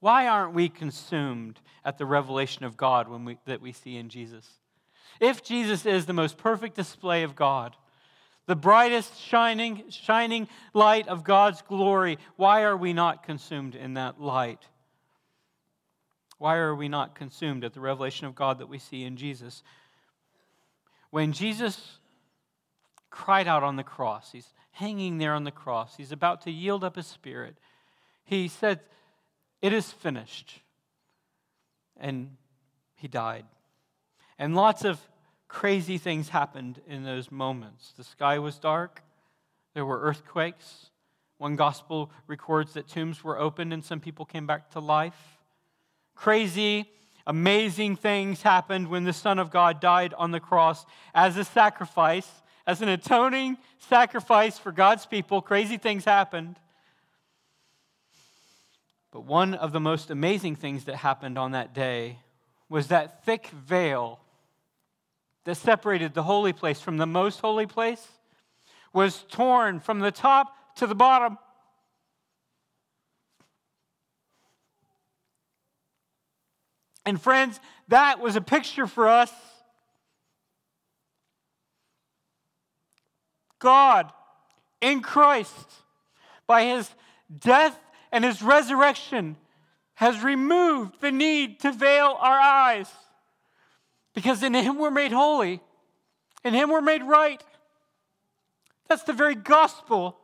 why 0.00 0.28
aren't 0.28 0.54
we 0.54 0.68
consumed 0.68 1.60
at 1.84 1.98
the 1.98 2.06
revelation 2.06 2.64
of 2.64 2.76
God 2.76 3.08
we, 3.08 3.38
that 3.46 3.60
we 3.60 3.72
see 3.72 3.96
in 3.96 4.08
Jesus? 4.08 4.48
If 5.20 5.42
Jesus 5.42 5.86
is 5.86 6.06
the 6.06 6.12
most 6.12 6.36
perfect 6.36 6.76
display 6.76 7.22
of 7.22 7.34
God, 7.34 7.74
the 8.46 8.54
brightest 8.54 9.20
shining, 9.20 9.84
shining 9.90 10.46
light 10.72 11.08
of 11.08 11.24
God's 11.24 11.62
glory, 11.62 12.18
why 12.36 12.62
are 12.62 12.76
we 12.76 12.92
not 12.92 13.24
consumed 13.24 13.74
in 13.74 13.94
that 13.94 14.20
light? 14.20 14.62
Why 16.38 16.56
are 16.56 16.74
we 16.74 16.88
not 16.88 17.14
consumed 17.14 17.64
at 17.64 17.72
the 17.72 17.80
revelation 17.80 18.26
of 18.26 18.34
God 18.34 18.58
that 18.58 18.68
we 18.68 18.78
see 18.78 19.04
in 19.04 19.16
Jesus? 19.16 19.62
When 21.16 21.32
Jesus 21.32 21.96
cried 23.08 23.48
out 23.48 23.62
on 23.62 23.76
the 23.76 23.82
cross, 23.82 24.32
he's 24.32 24.52
hanging 24.72 25.16
there 25.16 25.32
on 25.32 25.44
the 25.44 25.50
cross, 25.50 25.96
he's 25.96 26.12
about 26.12 26.42
to 26.42 26.50
yield 26.50 26.84
up 26.84 26.94
his 26.96 27.06
spirit. 27.06 27.56
He 28.26 28.48
said, 28.48 28.80
it 29.62 29.72
is 29.72 29.90
finished. 29.90 30.60
And 31.96 32.36
he 32.96 33.08
died. 33.08 33.46
And 34.38 34.54
lots 34.54 34.84
of 34.84 35.00
crazy 35.48 35.96
things 35.96 36.28
happened 36.28 36.82
in 36.86 37.02
those 37.02 37.32
moments. 37.32 37.94
The 37.96 38.04
sky 38.04 38.38
was 38.38 38.58
dark, 38.58 39.02
there 39.72 39.86
were 39.86 40.00
earthquakes. 40.00 40.90
One 41.38 41.56
gospel 41.56 42.10
records 42.26 42.74
that 42.74 42.88
tombs 42.88 43.24
were 43.24 43.38
opened 43.38 43.72
and 43.72 43.82
some 43.82 44.00
people 44.00 44.26
came 44.26 44.46
back 44.46 44.70
to 44.72 44.80
life. 44.80 45.38
Crazy, 46.14 46.90
amazing 47.26 47.96
things 47.96 48.42
happened 48.42 48.88
when 48.88 49.04
the 49.04 49.12
Son 49.12 49.38
of 49.38 49.50
God 49.50 49.80
died 49.80 50.14
on 50.14 50.30
the 50.30 50.40
cross 50.40 50.86
as 51.14 51.36
a 51.36 51.44
sacrifice, 51.44 52.28
as 52.66 52.82
an 52.82 52.88
atoning 52.88 53.58
sacrifice 53.78 54.58
for 54.58 54.72
God's 54.72 55.06
people. 55.06 55.42
Crazy 55.42 55.76
things 55.76 56.04
happened. 56.04 56.56
But 59.10 59.24
one 59.24 59.54
of 59.54 59.72
the 59.72 59.80
most 59.80 60.10
amazing 60.10 60.56
things 60.56 60.84
that 60.84 60.96
happened 60.96 61.38
on 61.38 61.52
that 61.52 61.74
day 61.74 62.18
was 62.68 62.88
that 62.88 63.24
thick 63.24 63.48
veil 63.48 64.20
that 65.44 65.56
separated 65.56 66.12
the 66.12 66.24
holy 66.24 66.52
place 66.52 66.80
from 66.80 66.96
the 66.96 67.06
most 67.06 67.40
holy 67.40 67.66
place 67.66 68.06
was 68.92 69.24
torn 69.30 69.80
from 69.80 70.00
the 70.00 70.10
top 70.10 70.52
to 70.76 70.86
the 70.86 70.94
bottom. 70.94 71.38
And 77.06 77.22
friends, 77.22 77.60
that 77.88 78.20
was 78.20 78.34
a 78.34 78.40
picture 78.40 78.88
for 78.88 79.08
us. 79.08 79.32
God 83.60 84.12
in 84.80 85.00
Christ, 85.00 85.72
by 86.46 86.64
his 86.64 86.90
death 87.38 87.78
and 88.12 88.24
his 88.24 88.42
resurrection 88.42 89.36
has 89.94 90.22
removed 90.22 91.00
the 91.00 91.10
need 91.10 91.60
to 91.60 91.72
veil 91.72 92.16
our 92.20 92.38
eyes. 92.38 92.90
Because 94.14 94.42
in 94.42 94.52
him 94.52 94.78
we're 94.78 94.90
made 94.90 95.12
holy, 95.12 95.60
in 96.44 96.54
him 96.54 96.70
we're 96.70 96.80
made 96.80 97.02
right. 97.02 97.42
That's 98.88 99.04
the 99.04 99.12
very 99.12 99.34
gospel. 99.34 100.18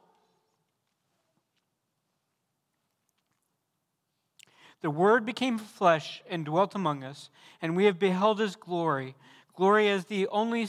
The 4.83 4.91
Word 4.91 5.25
became 5.25 5.59
flesh 5.59 6.23
and 6.29 6.45
dwelt 6.45 6.75
among 6.75 7.03
us, 7.03 7.31
and 7.61 7.75
we 7.75 7.87
have 7.87 7.99
beheld 7.99 8.39
his 8.39 8.57
glory 8.57 9.15
glory 9.55 9.89
as 9.89 10.07
the 10.07 10.27
only 10.29 10.69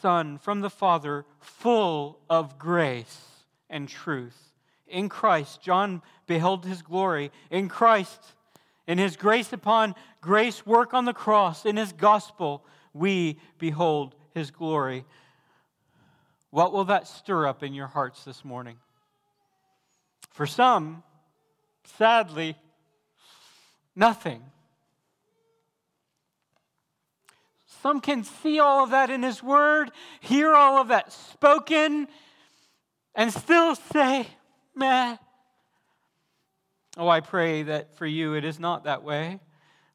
Son 0.00 0.38
from 0.38 0.60
the 0.60 0.70
Father, 0.70 1.24
full 1.40 2.18
of 2.28 2.58
grace 2.58 3.20
and 3.70 3.88
truth 3.88 4.52
in 4.86 5.08
Christ. 5.08 5.60
John 5.60 6.02
beheld 6.26 6.64
his 6.64 6.82
glory 6.82 7.30
in 7.50 7.68
Christ. 7.68 8.20
In 8.86 8.98
his 8.98 9.16
grace 9.16 9.52
upon 9.52 9.94
grace 10.20 10.64
work 10.64 10.94
on 10.94 11.04
the 11.04 11.12
cross, 11.12 11.66
in 11.66 11.76
his 11.76 11.92
gospel, 11.92 12.64
we 12.94 13.38
behold 13.58 14.14
his 14.34 14.50
glory. 14.50 15.04
What 16.50 16.72
will 16.72 16.84
that 16.86 17.06
stir 17.06 17.46
up 17.46 17.62
in 17.62 17.74
your 17.74 17.86
hearts 17.86 18.24
this 18.24 18.44
morning? 18.44 18.78
For 20.30 20.46
some, 20.46 21.02
sadly, 21.84 22.56
nothing. 23.98 24.42
Some 27.82 28.00
can 28.00 28.24
see 28.24 28.58
all 28.58 28.84
of 28.84 28.90
that 28.90 29.10
in 29.10 29.22
His 29.22 29.42
Word, 29.42 29.90
hear 30.20 30.54
all 30.54 30.78
of 30.78 30.88
that 30.88 31.12
spoken, 31.12 32.08
and 33.14 33.32
still 33.32 33.74
say, 33.74 34.26
meh. 34.74 35.16
Oh, 36.96 37.08
I 37.08 37.20
pray 37.20 37.62
that 37.64 37.96
for 37.96 38.06
you 38.06 38.34
it 38.34 38.44
is 38.44 38.58
not 38.58 38.84
that 38.84 39.02
way. 39.02 39.40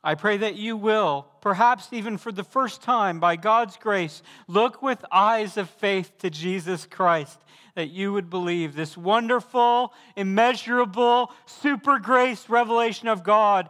I 0.03 0.15
pray 0.15 0.37
that 0.37 0.55
you 0.55 0.75
will, 0.75 1.27
perhaps 1.41 1.87
even 1.91 2.17
for 2.17 2.31
the 2.31 2.43
first 2.43 2.81
time 2.81 3.19
by 3.19 3.37
God's 3.37 3.77
grace, 3.77 4.21
look 4.47 4.81
with 4.81 5.03
eyes 5.11 5.55
of 5.55 5.69
faith 5.69 6.17
to 6.19 6.29
Jesus 6.29 6.85
Christ, 6.85 7.39
that 7.75 7.89
you 7.89 8.11
would 8.11 8.29
believe 8.29 8.75
this 8.75 8.97
wonderful, 8.97 9.93
immeasurable, 10.17 11.31
super 11.45 11.99
grace 11.99 12.49
revelation 12.49 13.07
of 13.07 13.23
God 13.23 13.69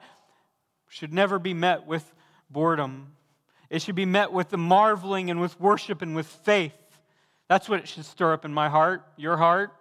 should 0.94 1.12
never 1.12 1.40
be 1.40 1.56
met 1.56 1.88
with 1.88 2.14
boredom. 2.52 3.14
It 3.72 3.82
should 3.82 3.96
be 3.96 4.06
met 4.06 4.32
with 4.32 4.50
the 4.50 4.60
marveling 4.60 5.32
and 5.32 5.42
with 5.42 5.60
worship 5.60 6.04
and 6.04 6.16
with 6.16 6.28
faith. 6.28 6.76
That's 7.50 7.68
what 7.68 7.80
it 7.80 7.88
should 7.88 8.06
stir 8.06 8.32
up 8.32 8.46
in 8.46 8.54
my 8.54 8.70
heart, 8.70 9.04
your 9.18 9.38
heart 9.38 9.72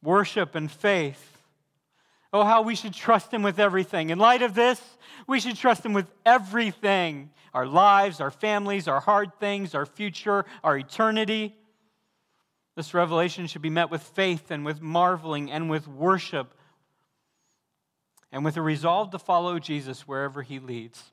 worship 0.00 0.54
and 0.54 0.70
faith. 0.70 1.36
Oh, 2.32 2.44
how 2.44 2.62
we 2.62 2.76
should 2.76 2.94
trust 2.94 3.34
Him 3.34 3.42
with 3.42 3.58
everything. 3.58 4.10
In 4.10 4.20
light 4.20 4.42
of 4.42 4.54
this, 4.54 4.80
we 5.26 5.40
should 5.40 5.56
trust 5.56 5.84
Him 5.84 5.92
with 5.94 6.10
everything 6.24 7.30
our 7.52 7.66
lives, 7.66 8.20
our 8.20 8.30
families, 8.30 8.86
our 8.86 9.00
hard 9.00 9.38
things, 9.40 9.74
our 9.74 9.84
future, 9.84 10.44
our 10.62 10.78
eternity. 10.78 11.56
This 12.76 12.94
revelation 12.94 13.48
should 13.48 13.62
be 13.62 13.68
met 13.68 13.90
with 13.90 14.02
faith 14.02 14.52
and 14.52 14.64
with 14.64 14.80
marveling 14.80 15.50
and 15.50 15.68
with 15.68 15.88
worship 15.88 16.54
and 18.32 18.44
with 18.44 18.56
a 18.56 18.62
resolve 18.62 19.10
to 19.10 19.18
follow 19.18 19.58
Jesus 19.58 20.08
wherever 20.08 20.42
he 20.42 20.58
leads. 20.58 21.12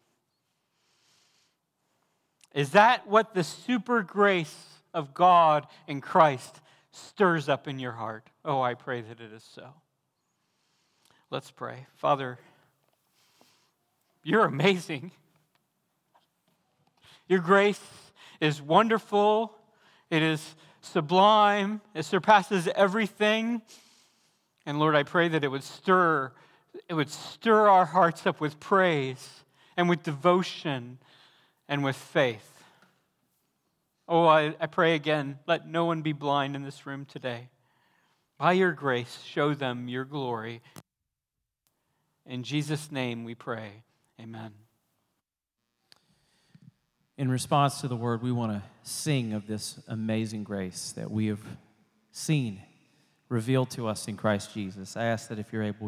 Is 2.53 2.71
that 2.71 3.07
what 3.07 3.33
the 3.33 3.43
super 3.43 4.01
grace 4.01 4.55
of 4.93 5.13
God 5.13 5.67
in 5.87 6.01
Christ 6.01 6.61
stirs 6.91 7.49
up 7.49 7.67
in 7.67 7.77
your 7.77 7.91
heart? 7.91 8.27
Oh, 8.43 8.61
I 8.61 8.73
pray 8.73 9.01
that 9.01 9.19
it 9.19 9.31
is 9.33 9.43
so. 9.53 9.73
Let's 11.29 11.51
pray. 11.51 11.85
Father, 11.97 12.39
you're 14.23 14.45
amazing. 14.45 15.11
Your 17.27 17.39
grace 17.39 17.81
is 18.41 18.61
wonderful. 18.61 19.53
It 20.09 20.23
is 20.23 20.55
sublime. 20.81 21.81
It 21.93 22.03
surpasses 22.03 22.67
everything. 22.75 23.61
And 24.65 24.79
Lord, 24.79 24.95
I 24.95 25.03
pray 25.03 25.27
that 25.27 25.43
it 25.43 25.49
would 25.49 25.63
stir 25.63 26.31
it 26.87 26.93
would 26.93 27.09
stir 27.09 27.67
our 27.69 27.85
hearts 27.85 28.25
up 28.25 28.41
with 28.41 28.59
praise 28.59 29.43
and 29.77 29.89
with 29.89 30.03
devotion 30.03 30.97
and 31.67 31.83
with 31.83 31.95
faith. 31.95 32.63
Oh, 34.07 34.25
I, 34.25 34.55
I 34.59 34.65
pray 34.65 34.95
again, 34.95 35.37
let 35.47 35.67
no 35.67 35.85
one 35.85 36.01
be 36.01 36.13
blind 36.13 36.55
in 36.55 36.63
this 36.63 36.85
room 36.85 37.05
today. 37.05 37.49
By 38.37 38.53
your 38.53 38.71
grace, 38.71 39.21
show 39.23 39.53
them 39.53 39.87
your 39.87 40.05
glory. 40.05 40.61
In 42.25 42.43
Jesus' 42.43 42.91
name 42.91 43.23
we 43.23 43.35
pray. 43.35 43.83
Amen. 44.19 44.51
In 47.17 47.29
response 47.29 47.81
to 47.81 47.87
the 47.87 47.95
word, 47.95 48.23
we 48.23 48.31
want 48.31 48.53
to 48.53 48.63
sing 48.81 49.33
of 49.33 49.45
this 49.45 49.79
amazing 49.87 50.43
grace 50.43 50.93
that 50.93 51.11
we 51.11 51.27
have 51.27 51.41
seen 52.11 52.61
revealed 53.27 53.69
to 53.71 53.87
us 53.87 54.07
in 54.07 54.17
Christ 54.17 54.53
Jesus. 54.53 54.97
I 54.97 55.05
ask 55.05 55.29
that 55.29 55.37
if 55.37 55.53
you're 55.53 55.63
able, 55.63 55.77